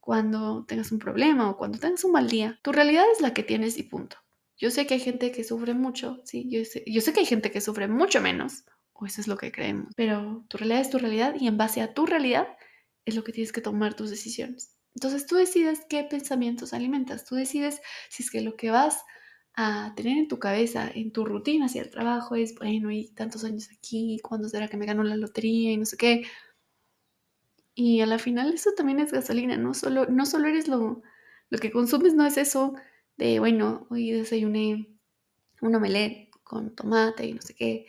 cuando 0.00 0.64
tengas 0.66 0.92
un 0.92 0.98
problema 0.98 1.50
o 1.50 1.56
cuando 1.56 1.78
tengas 1.78 2.04
un 2.04 2.12
mal 2.12 2.28
día. 2.28 2.58
Tu 2.62 2.72
realidad 2.72 3.04
es 3.12 3.20
la 3.20 3.34
que 3.34 3.42
tienes 3.42 3.78
y 3.78 3.84
punto. 3.84 4.16
Yo 4.58 4.70
sé 4.70 4.86
que 4.86 4.94
hay 4.94 5.00
gente 5.00 5.32
que 5.32 5.44
sufre 5.44 5.74
mucho, 5.74 6.22
sí, 6.24 6.48
yo 6.50 6.64
sé, 7.00 7.12
que 7.12 7.20
hay 7.20 7.26
gente 7.26 7.50
que 7.50 7.60
sufre 7.60 7.88
mucho 7.88 8.20
menos, 8.22 8.64
o 8.94 9.04
eso 9.04 9.20
es 9.20 9.28
lo 9.28 9.36
que 9.36 9.52
creemos, 9.52 9.92
pero 9.96 10.46
tu 10.48 10.56
realidad 10.56 10.80
es 10.80 10.90
tu 10.90 10.98
realidad 10.98 11.34
y 11.38 11.46
en 11.46 11.58
base 11.58 11.82
a 11.82 11.92
tu 11.92 12.06
realidad 12.06 12.48
es 13.04 13.14
lo 13.14 13.22
que 13.22 13.32
tienes 13.32 13.52
que 13.52 13.60
tomar 13.60 13.94
tus 13.94 14.08
decisiones. 14.08 14.74
Entonces 14.94 15.26
tú 15.26 15.36
decides 15.36 15.82
qué 15.90 16.04
pensamientos 16.04 16.72
alimentas, 16.72 17.26
tú 17.26 17.34
decides 17.34 17.82
si 18.08 18.22
es 18.22 18.30
que 18.30 18.40
lo 18.40 18.56
que 18.56 18.70
vas 18.70 19.04
a 19.52 19.92
tener 19.94 20.16
en 20.16 20.28
tu 20.28 20.38
cabeza, 20.38 20.90
en 20.94 21.12
tu 21.12 21.26
rutina 21.26 21.66
hacia 21.66 21.82
el 21.82 21.90
trabajo 21.90 22.34
es, 22.34 22.54
bueno, 22.54 22.90
y 22.90 23.08
tantos 23.08 23.44
años 23.44 23.68
aquí, 23.76 24.18
¿cuándo 24.22 24.48
será 24.48 24.68
que 24.68 24.78
me 24.78 24.86
gano 24.86 25.02
la 25.02 25.16
lotería 25.16 25.72
y 25.72 25.76
no 25.76 25.84
sé 25.84 25.98
qué? 25.98 26.24
Y 27.74 28.00
a 28.00 28.06
la 28.06 28.18
final 28.18 28.54
eso 28.54 28.72
también 28.74 29.00
es 29.00 29.12
gasolina, 29.12 29.58
no 29.58 29.74
solo, 29.74 30.06
no 30.06 30.24
solo 30.24 30.48
eres 30.48 30.66
lo, 30.66 31.02
lo 31.50 31.58
que 31.58 31.70
consumes, 31.70 32.14
no 32.14 32.24
es 32.24 32.38
eso 32.38 32.74
de, 33.16 33.38
bueno, 33.40 33.86
hoy 33.90 34.10
desayuné 34.10 34.88
un 35.60 35.74
omelette 35.74 36.30
con 36.42 36.74
tomate 36.74 37.26
y 37.26 37.34
no 37.34 37.42
sé 37.42 37.54
qué. 37.54 37.86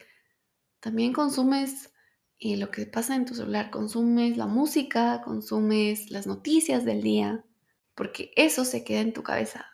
También 0.80 1.13
consumes 1.13 1.92
y 2.40 2.56
lo 2.58 2.70
que 2.70 2.86
pasa 2.86 3.16
en 3.16 3.26
tu 3.26 3.34
celular, 3.34 3.72
consumes 3.72 4.38
la 4.38 4.46
música, 4.46 5.22
consumes 5.24 6.12
las 6.12 6.28
noticias 6.28 6.86
del 6.86 7.02
día, 7.02 7.44
porque 7.96 8.32
eso 8.36 8.63
se 8.63 8.84
queda 8.84 9.02
en 9.02 9.13
tu 9.13 9.24
cabeza. 9.24 9.66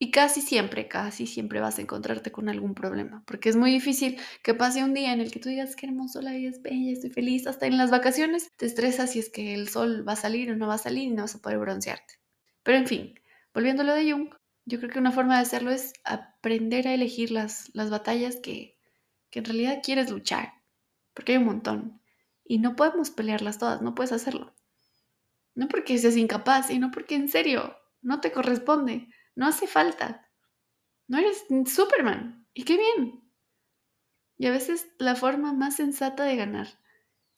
Y 0.00 0.10
casi 0.10 0.40
siempre, 0.40 0.88
casi 0.88 1.26
siempre 1.26 1.60
vas 1.60 1.78
a 1.78 1.82
encontrarte 1.82 2.30
con 2.30 2.48
algún 2.48 2.74
problema, 2.74 3.24
porque 3.26 3.48
es 3.48 3.56
muy 3.56 3.70
difícil 3.70 4.16
que 4.42 4.54
pase 4.54 4.84
un 4.84 4.94
día 4.94 5.12
en 5.12 5.20
el 5.20 5.30
que 5.30 5.40
tú 5.40 5.48
digas, 5.48 5.74
qué 5.74 5.86
hermoso, 5.86 6.20
la 6.22 6.32
vida 6.32 6.50
es 6.50 6.62
bella, 6.62 6.92
estoy 6.92 7.10
feliz, 7.10 7.46
hasta 7.46 7.66
en 7.66 7.76
las 7.76 7.90
vacaciones 7.90 8.50
te 8.56 8.66
estresas 8.66 9.12
si 9.12 9.18
es 9.20 9.28
que 9.28 9.54
el 9.54 9.68
sol 9.68 10.06
va 10.06 10.12
a 10.12 10.16
salir 10.16 10.50
o 10.52 10.56
no 10.56 10.68
va 10.68 10.74
a 10.74 10.78
salir 10.78 11.04
y 11.04 11.10
no 11.10 11.22
vas 11.22 11.34
a 11.34 11.40
poder 11.40 11.58
broncearte. 11.58 12.14
Pero 12.62 12.78
en 12.78 12.86
fin, 12.86 13.20
volviendo 13.54 13.82
a 13.82 13.86
lo 13.86 13.94
de 13.94 14.12
Jung, 14.12 14.30
yo 14.68 14.78
creo 14.78 14.90
que 14.90 14.98
una 14.98 15.12
forma 15.12 15.36
de 15.36 15.42
hacerlo 15.42 15.70
es 15.70 15.94
aprender 16.04 16.86
a 16.86 16.94
elegir 16.94 17.30
las, 17.30 17.70
las 17.74 17.88
batallas 17.88 18.36
que, 18.36 18.78
que 19.30 19.38
en 19.38 19.46
realidad 19.46 19.80
quieres 19.82 20.10
luchar, 20.10 20.52
porque 21.14 21.32
hay 21.32 21.38
un 21.38 21.46
montón. 21.46 22.02
Y 22.44 22.58
no 22.58 22.76
podemos 22.76 23.10
pelearlas 23.10 23.58
todas, 23.58 23.80
no 23.80 23.94
puedes 23.94 24.12
hacerlo. 24.12 24.54
No 25.54 25.68
porque 25.68 25.96
seas 25.96 26.16
incapaz, 26.16 26.66
sino 26.66 26.90
porque 26.90 27.14
en 27.14 27.28
serio 27.28 27.76
no 28.02 28.20
te 28.20 28.30
corresponde, 28.30 29.08
no 29.34 29.46
hace 29.46 29.66
falta. 29.66 30.30
No 31.06 31.18
eres 31.18 31.44
Superman. 31.66 32.46
Y 32.52 32.64
qué 32.64 32.76
bien. 32.76 33.22
Y 34.36 34.46
a 34.46 34.50
veces 34.50 34.86
la 34.98 35.16
forma 35.16 35.52
más 35.52 35.76
sensata 35.76 36.24
de 36.24 36.36
ganar 36.36 36.68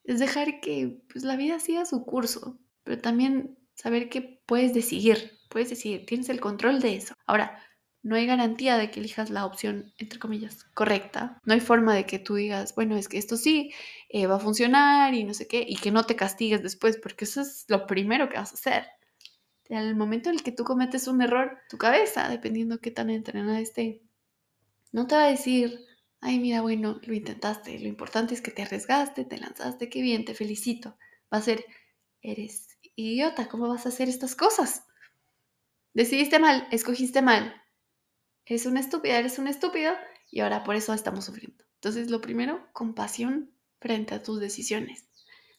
es 0.05 0.19
dejar 0.19 0.61
que 0.61 1.03
pues, 1.13 1.25
la 1.25 1.37
vida 1.37 1.61
siga 1.61 1.87
su 1.87 2.05
curso, 2.05 2.59
pero 2.83 3.01
también 3.01 3.57
saber 3.75 4.09
que 4.09 4.43
puedes 4.47 4.75
decidir, 4.75 5.40
puedes 5.51 5.71
decidir, 5.71 6.07
tienes 6.07 6.29
el 6.31 6.41
control 6.41 6.81
de 6.81 6.97
eso. 6.97 7.15
Ahora, 7.27 7.63
no 8.03 8.17
hay 8.17 8.27
garantía 8.27 8.79
de 8.79 8.91
que 8.91 9.01
elijas 9.01 9.29
la 9.31 9.45
opción, 9.45 9.93
entre 9.99 10.19
comillas, 10.19 10.65
correcta. 10.75 11.39
No 11.45 11.53
hay 11.53 11.61
forma 11.61 11.95
de 11.95 12.07
que 12.07 12.19
tú 12.19 12.37
digas, 12.37 12.75
bueno, 12.75 12.97
es 12.97 13.09
que 13.09 13.19
esto 13.19 13.37
sí 13.37 13.73
eh, 14.09 14.27
va 14.27 14.37
a 14.37 14.41
funcionar 14.41 15.13
y 15.15 15.25
no 15.25 15.35
sé 15.35 15.47
qué, 15.47 15.65
y 15.69 15.77
que 15.77 15.91
no 15.91 16.05
te 16.05 16.17
castigues 16.17 16.63
después, 16.63 16.97
porque 16.97 17.27
eso 17.27 17.43
es 17.43 17.67
lo 17.69 17.87
primero 17.87 18.29
que 18.31 18.39
vas 18.39 18.53
a 18.53 18.55
hacer. 18.55 18.87
El 19.69 19.97
momento 19.97 20.31
en 20.31 20.37
el 20.37 20.43
que 20.43 20.53
tú 20.53 20.65
cometes 20.65 21.09
un 21.09 21.23
error, 21.23 21.59
tu 21.69 21.79
cabeza, 21.79 22.29
dependiendo 22.29 22.81
qué 22.81 22.91
tan 22.91 23.11
entrenada 23.11 23.61
esté, 23.61 24.03
no 24.93 25.07
te 25.07 25.15
va 25.15 25.25
a 25.25 25.31
decir, 25.31 25.87
ay, 26.21 26.39
mira, 26.39 26.63
bueno, 26.63 27.01
lo 27.03 27.15
intentaste, 27.15 27.79
lo 27.79 27.89
importante 27.89 28.35
es 28.35 28.41
que 28.41 28.51
te 28.51 28.63
arriesgaste, 28.63 29.25
te 29.25 29.39
lanzaste, 29.39 29.89
qué 29.89 30.03
bien, 30.03 30.25
te 30.25 30.35
felicito. 30.35 30.97
Va 31.33 31.39
a 31.39 31.43
ser, 31.43 31.65
eres 32.23 32.69
idiota, 32.97 33.49
¿cómo 33.49 33.69
vas 33.69 33.87
a 33.87 33.91
hacer 33.91 34.09
estas 34.09 34.35
cosas? 34.35 34.85
Decidiste 35.93 36.39
mal, 36.39 36.69
escogiste 36.71 37.21
mal, 37.21 37.61
eres 38.47 38.67
una 38.67 38.81
estúpida, 38.81 39.19
eres 39.19 39.39
un 39.39 39.49
estúpido 39.49 39.93
y 40.31 40.41
ahora 40.41 40.63
por 40.63 40.77
eso 40.77 40.95
estamos 40.95 41.25
sufriendo. 41.25 41.65
Entonces, 41.75 42.11
lo 42.11 42.21
primero, 42.21 42.69
compasión 42.73 43.53
frente 43.81 44.15
a 44.15 44.23
tus 44.23 44.39
decisiones. 44.39 45.09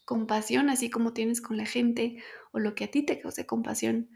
Compasión 0.05 0.69
así 0.69 0.89
como 0.89 1.13
tienes 1.13 1.41
con 1.41 1.57
la 1.57 1.65
gente 1.65 2.23
o 2.51 2.59
lo 2.59 2.75
que 2.75 2.85
a 2.85 2.91
ti 2.91 3.03
te 3.03 3.19
cause 3.19 3.45
compasión 3.45 4.09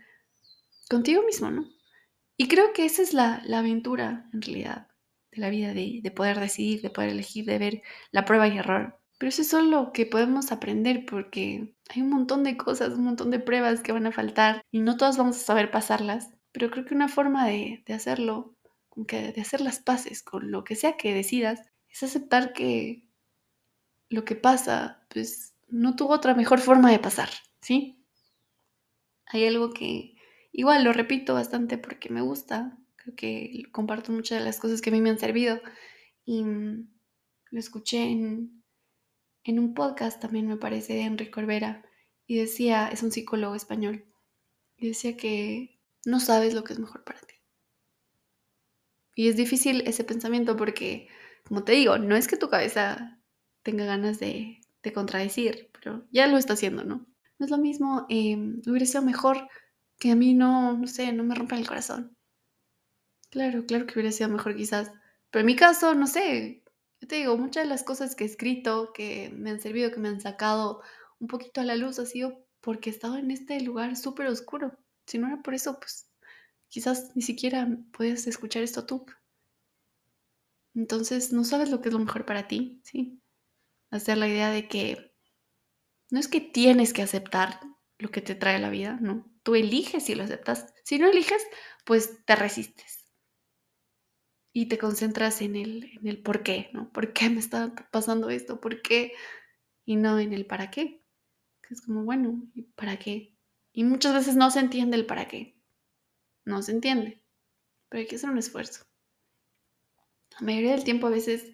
contigo 0.90 1.24
mismo, 1.24 1.52
¿no? 1.52 1.70
Y 2.38 2.48
creo 2.48 2.74
que 2.74 2.86
esa 2.86 3.02
es 3.02 3.14
la, 3.14 3.42
aventura, 3.54 4.30
en 4.34 4.42
realidad, 4.42 4.88
de 5.32 5.40
la 5.40 5.50
vida, 5.50 5.74
de, 5.74 6.00
de, 6.04 6.12
poder 6.12 6.40
decidir, 6.40 6.82
de 6.82 6.90
poder 6.90 7.10
elegir, 7.12 7.46
de 7.46 7.58
ver 7.58 7.82
la 8.12 8.26
prueba 8.26 8.48
y 8.48 8.58
error. 8.58 9.00
Pero 9.18 9.30
eso 9.30 9.42
es 9.42 9.50
solo 9.50 9.70
lo 9.70 9.92
que 9.94 10.06
podemos 10.06 10.52
aprender 10.52 11.06
porque 11.06 11.74
hay 11.90 12.02
un 12.02 12.10
montón 12.10 12.44
de 12.44 12.58
cosas, 12.58 12.94
un 12.94 13.06
montón 13.06 13.32
de 13.32 13.40
pruebas 13.40 13.82
que 13.82 13.92
van 13.92 14.08
a 14.08 14.12
faltar 14.12 14.62
y 14.72 14.80
no 14.80 14.98
todas 14.98 15.18
vamos 15.18 15.38
a 15.38 15.40
saber 15.40 15.72
pasarlas. 15.72 16.32
Pero 16.52 16.70
creo 16.72 16.86
que 16.86 16.96
una 16.96 17.08
forma 17.08 17.48
de, 17.48 17.84
de 17.86 17.94
hacerlo 17.94 18.56
de 18.96 19.42
hacer 19.42 19.62
las 19.62 19.80
paces 19.80 20.24
con 20.24 20.52
lo 20.52 20.64
que 20.64 20.76
sea 20.76 20.98
que 20.98 21.14
decidas, 21.14 21.62
es 21.90 22.04
aceptar 22.04 22.54
que 22.54 23.04
lo 24.10 24.24
que 24.24 24.36
pasa, 24.36 25.06
pues 25.10 25.56
no 25.68 25.96
tuvo 25.96 26.14
otra 26.14 26.34
mejor 26.34 26.60
forma 26.60 26.92
de 26.92 27.00
pasar, 27.00 27.30
¿sí? 27.62 28.02
Hay 29.28 29.46
algo 29.46 29.72
que 29.72 30.16
igual 30.52 30.84
lo 30.84 30.94
repito 30.94 31.34
bastante 31.34 31.78
porque 31.78 32.10
me 32.10 32.22
gusta, 32.22 32.78
creo 32.96 33.16
que 33.16 33.64
comparto 33.72 34.12
muchas 34.12 34.40
de 34.40 34.46
las 34.46 34.60
cosas 34.60 34.82
que 34.82 34.90
a 34.90 34.94
mí 34.94 35.02
me 35.02 35.10
han 35.10 35.20
servido 35.20 35.60
y 36.24 36.44
lo 36.44 37.60
escuché 37.60 38.04
en, 38.04 38.64
en 39.46 39.60
un 39.60 39.76
podcast 39.76 40.20
también 40.20 40.48
me 40.48 40.58
parece 40.58 40.94
de 40.94 41.02
Enrique 41.04 41.32
Corbera 41.32 41.86
y 42.26 42.38
decía, 42.38 42.90
es 42.90 43.04
un 43.04 43.12
psicólogo 43.12 43.56
español, 43.56 44.04
y 44.76 44.88
decía 44.88 45.16
que 45.16 45.80
no 46.04 46.20
sabes 46.20 46.56
lo 46.56 46.64
que 46.64 46.74
es 46.74 46.80
mejor 46.80 47.04
para 47.04 47.22
ti. 47.22 47.36
Y 49.14 49.30
es 49.30 49.38
difícil 49.38 49.84
ese 49.88 50.04
pensamiento 50.04 50.58
porque, 50.58 51.08
como 51.48 51.64
te 51.64 51.74
digo, 51.74 52.00
no 52.00 52.16
es 52.16 52.28
que 52.28 52.38
tu 52.38 52.50
cabeza 52.50 53.22
tenga 53.64 53.86
ganas 53.86 54.20
de, 54.20 54.62
contradecir, 54.94 55.72
pero 55.72 56.06
ya 56.12 56.28
lo 56.28 56.38
está 56.38 56.54
haciendo, 56.54 56.84
¿no? 56.84 57.08
No 57.40 57.46
es 57.46 57.50
lo 57.50 57.58
mismo, 57.58 58.06
eh, 58.08 58.38
hubiera 58.68 58.86
sido 58.86 59.02
mejor 59.02 59.48
que 59.98 60.12
a 60.12 60.16
mí 60.16 60.36
no, 60.36 60.78
no 60.78 60.86
sé, 60.86 61.12
no 61.12 61.24
me 61.24 61.34
rompa 61.34 61.58
el 61.58 61.68
corazón. 61.68 62.16
Claro, 63.32 63.66
claro 63.66 63.88
que 63.88 63.94
hubiera 63.94 64.12
sido 64.12 64.30
mejor 64.30 64.56
quizás, 64.56 64.92
pero 65.32 65.42
en 65.42 65.48
mi 65.48 65.56
caso, 65.56 65.96
no 65.96 66.06
sé, 66.06 66.64
yo 67.02 67.08
te 67.08 67.16
digo, 67.18 67.38
muchas 67.38 67.64
de 67.64 67.70
las 67.70 67.84
cosas 67.84 68.16
que 68.16 68.24
he 68.24 68.28
escrito, 68.28 68.92
que 68.94 69.32
me 69.36 69.52
han 69.52 69.60
servido, 69.60 69.92
que 69.92 70.00
me 70.00 70.10
han 70.10 70.22
sacado 70.22 70.82
un 71.20 71.28
poquito 71.28 71.62
a 71.62 71.66
la 71.66 71.76
luz, 71.76 72.00
ha 72.00 72.06
sido 72.06 72.46
porque 72.62 72.90
he 72.90 72.94
estado 72.94 73.18
en 73.18 73.32
este 73.32 73.60
lugar 73.62 73.96
súper 73.96 74.28
oscuro. 74.28 74.78
Si 75.06 75.18
no 75.18 75.28
era 75.28 75.42
por 75.42 75.54
eso, 75.54 75.80
pues 75.80 76.10
Quizás 76.76 77.16
ni 77.16 77.22
siquiera 77.22 77.70
puedes 77.94 78.28
escuchar 78.28 78.62
esto 78.62 78.86
tú. 78.86 79.06
Entonces 80.74 81.32
no 81.32 81.46
sabes 81.46 81.70
lo 81.70 81.82
que 81.82 81.88
es 81.88 81.94
lo 81.94 82.00
mejor 82.00 82.26
para 82.26 82.50
ti, 82.50 82.82
¿sí? 82.84 83.22
Hacer 83.92 84.18
la 84.18 84.28
idea 84.28 84.50
de 84.50 84.68
que 84.68 85.14
no 86.10 86.20
es 86.20 86.28
que 86.28 86.42
tienes 86.42 86.92
que 86.92 87.02
aceptar 87.02 87.62
lo 87.98 88.12
que 88.12 88.20
te 88.20 88.36
trae 88.36 88.60
la 88.60 88.70
vida, 88.70 88.98
¿no? 89.00 89.26
Tú 89.44 89.56
eliges 89.56 90.04
si 90.04 90.16
lo 90.16 90.24
aceptas. 90.26 90.74
Si 90.84 91.00
no 91.00 91.08
eliges, 91.08 91.42
pues 91.86 92.26
te 92.26 92.36
resistes. 92.36 93.05
Y 94.58 94.68
te 94.68 94.78
concentras 94.78 95.42
en 95.42 95.58
el, 95.58 95.92
en 96.00 96.08
el 96.08 96.22
por 96.22 96.42
qué, 96.42 96.70
¿no? 96.72 96.90
¿Por 96.94 97.12
qué 97.12 97.30
me 97.30 97.42
está 97.42 97.76
pasando 97.92 98.30
esto? 98.30 98.62
¿Por 98.62 98.82
qué? 98.82 99.12
Y 99.84 99.98
no 99.98 100.18
en 100.18 100.32
el 100.32 100.46
para 100.46 100.72
qué. 100.72 101.04
Que 101.62 101.74
es 101.74 101.82
como, 101.82 102.06
bueno, 102.06 102.42
¿y 102.54 102.62
para 102.62 102.98
qué? 102.98 103.36
Y 103.74 103.84
muchas 103.84 104.14
veces 104.14 104.38
no 104.38 104.50
se 104.52 104.62
entiende 104.62 104.96
el 104.96 105.06
para 105.06 105.28
qué. 105.28 105.60
No 106.46 106.62
se 106.62 106.72
entiende. 106.72 107.22
Pero 107.90 108.00
hay 108.00 108.08
que 108.08 108.16
hacer 108.16 108.30
un 108.30 108.38
esfuerzo. 108.38 108.86
La 110.40 110.46
mayoría 110.46 110.72
del 110.72 110.86
tiempo 110.86 111.08
a 111.08 111.10
veces 111.10 111.52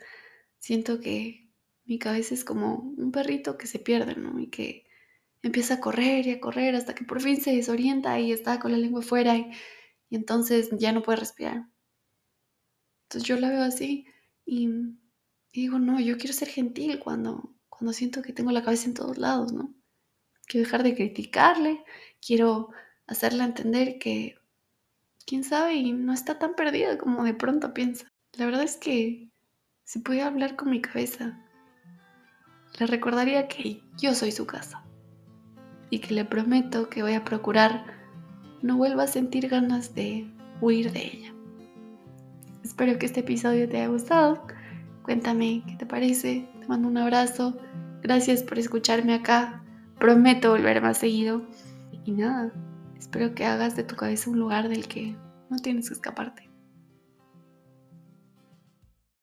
siento 0.59 1.01
que 1.01 1.49
mi 1.85 1.97
cabeza 1.97 2.35
es 2.35 2.45
como 2.45 2.75
un 2.75 3.11
perrito 3.11 3.57
que 3.57 3.65
se 3.65 3.79
pierde, 3.79 4.15
¿no? 4.15 4.39
Y 4.39 4.51
que 4.51 4.85
empieza 5.41 5.73
a 5.73 5.79
correr 5.79 6.27
y 6.27 6.33
a 6.33 6.39
correr 6.39 6.75
hasta 6.75 6.93
que 6.93 7.03
por 7.03 7.19
fin 7.19 7.41
se 7.41 7.55
desorienta 7.55 8.19
y 8.19 8.31
está 8.31 8.59
con 8.59 8.71
la 8.71 8.77
lengua 8.77 9.01
fuera 9.01 9.37
y, 9.37 9.49
entonces 10.11 10.69
ya 10.77 10.91
no 10.91 11.01
puede 11.01 11.17
respirar. 11.21 11.65
Entonces 13.11 13.27
yo 13.27 13.35
la 13.35 13.49
veo 13.49 13.61
así 13.61 14.05
y, 14.45 14.69
digo, 15.51 15.79
no, 15.79 15.99
yo 15.99 16.17
quiero 16.17 16.31
ser 16.31 16.47
gentil 16.47 16.97
cuando, 16.97 17.53
cuando 17.67 17.91
siento 17.91 18.21
que 18.21 18.31
tengo 18.31 18.51
la 18.51 18.63
cabeza 18.63 18.85
en 18.85 18.93
todos 18.93 19.17
lados, 19.17 19.51
¿no? 19.51 19.75
Quiero 20.47 20.63
dejar 20.63 20.83
de 20.83 20.95
criticarle, 20.95 21.83
quiero 22.25 22.69
hacerle 23.07 23.43
entender 23.43 23.99
que, 23.99 24.37
quién 25.25 25.43
sabe, 25.43 25.73
y 25.73 25.91
no 25.91 26.13
está 26.13 26.39
tan 26.39 26.55
perdida 26.55 26.97
como 26.97 27.25
de 27.25 27.33
pronto 27.33 27.73
piensa. 27.73 28.07
La 28.37 28.45
verdad 28.45 28.63
es 28.63 28.77
que 28.77 29.29
si 29.83 29.99
pudiera 29.99 30.27
hablar 30.27 30.55
con 30.55 30.69
mi 30.69 30.79
cabeza, 30.79 31.37
le 32.79 32.87
recordaría 32.87 33.49
que 33.49 33.83
yo 33.97 34.15
soy 34.15 34.31
su 34.31 34.45
casa 34.45 34.85
y 35.89 35.99
que 35.99 36.13
le 36.13 36.23
prometo 36.23 36.89
que 36.89 37.03
voy 37.03 37.15
a 37.15 37.25
procurar 37.25 37.93
no 38.61 38.77
vuelva 38.77 39.03
a 39.03 39.07
sentir 39.07 39.49
ganas 39.49 39.93
de 39.95 40.31
huir 40.61 40.93
de 40.93 41.07
ella. 41.07 41.40
Espero 42.63 42.97
que 42.99 43.05
este 43.05 43.21
episodio 43.21 43.67
te 43.67 43.77
haya 43.77 43.87
gustado. 43.87 44.45
Cuéntame 45.03 45.63
qué 45.67 45.75
te 45.77 45.85
parece. 45.85 46.47
Te 46.59 46.67
mando 46.67 46.87
un 46.87 46.97
abrazo. 46.97 47.57
Gracias 48.03 48.43
por 48.43 48.59
escucharme 48.59 49.13
acá. 49.13 49.63
Prometo 49.99 50.51
volver 50.51 50.81
más 50.81 50.97
seguido. 50.97 51.43
Y 52.05 52.11
nada, 52.11 52.51
espero 52.97 53.33
que 53.33 53.45
hagas 53.45 53.75
de 53.75 53.83
tu 53.83 53.95
cabeza 53.95 54.29
un 54.29 54.39
lugar 54.39 54.69
del 54.69 54.87
que 54.87 55.15
no 55.49 55.57
tienes 55.57 55.89
que 55.89 55.95
escaparte. 55.95 56.50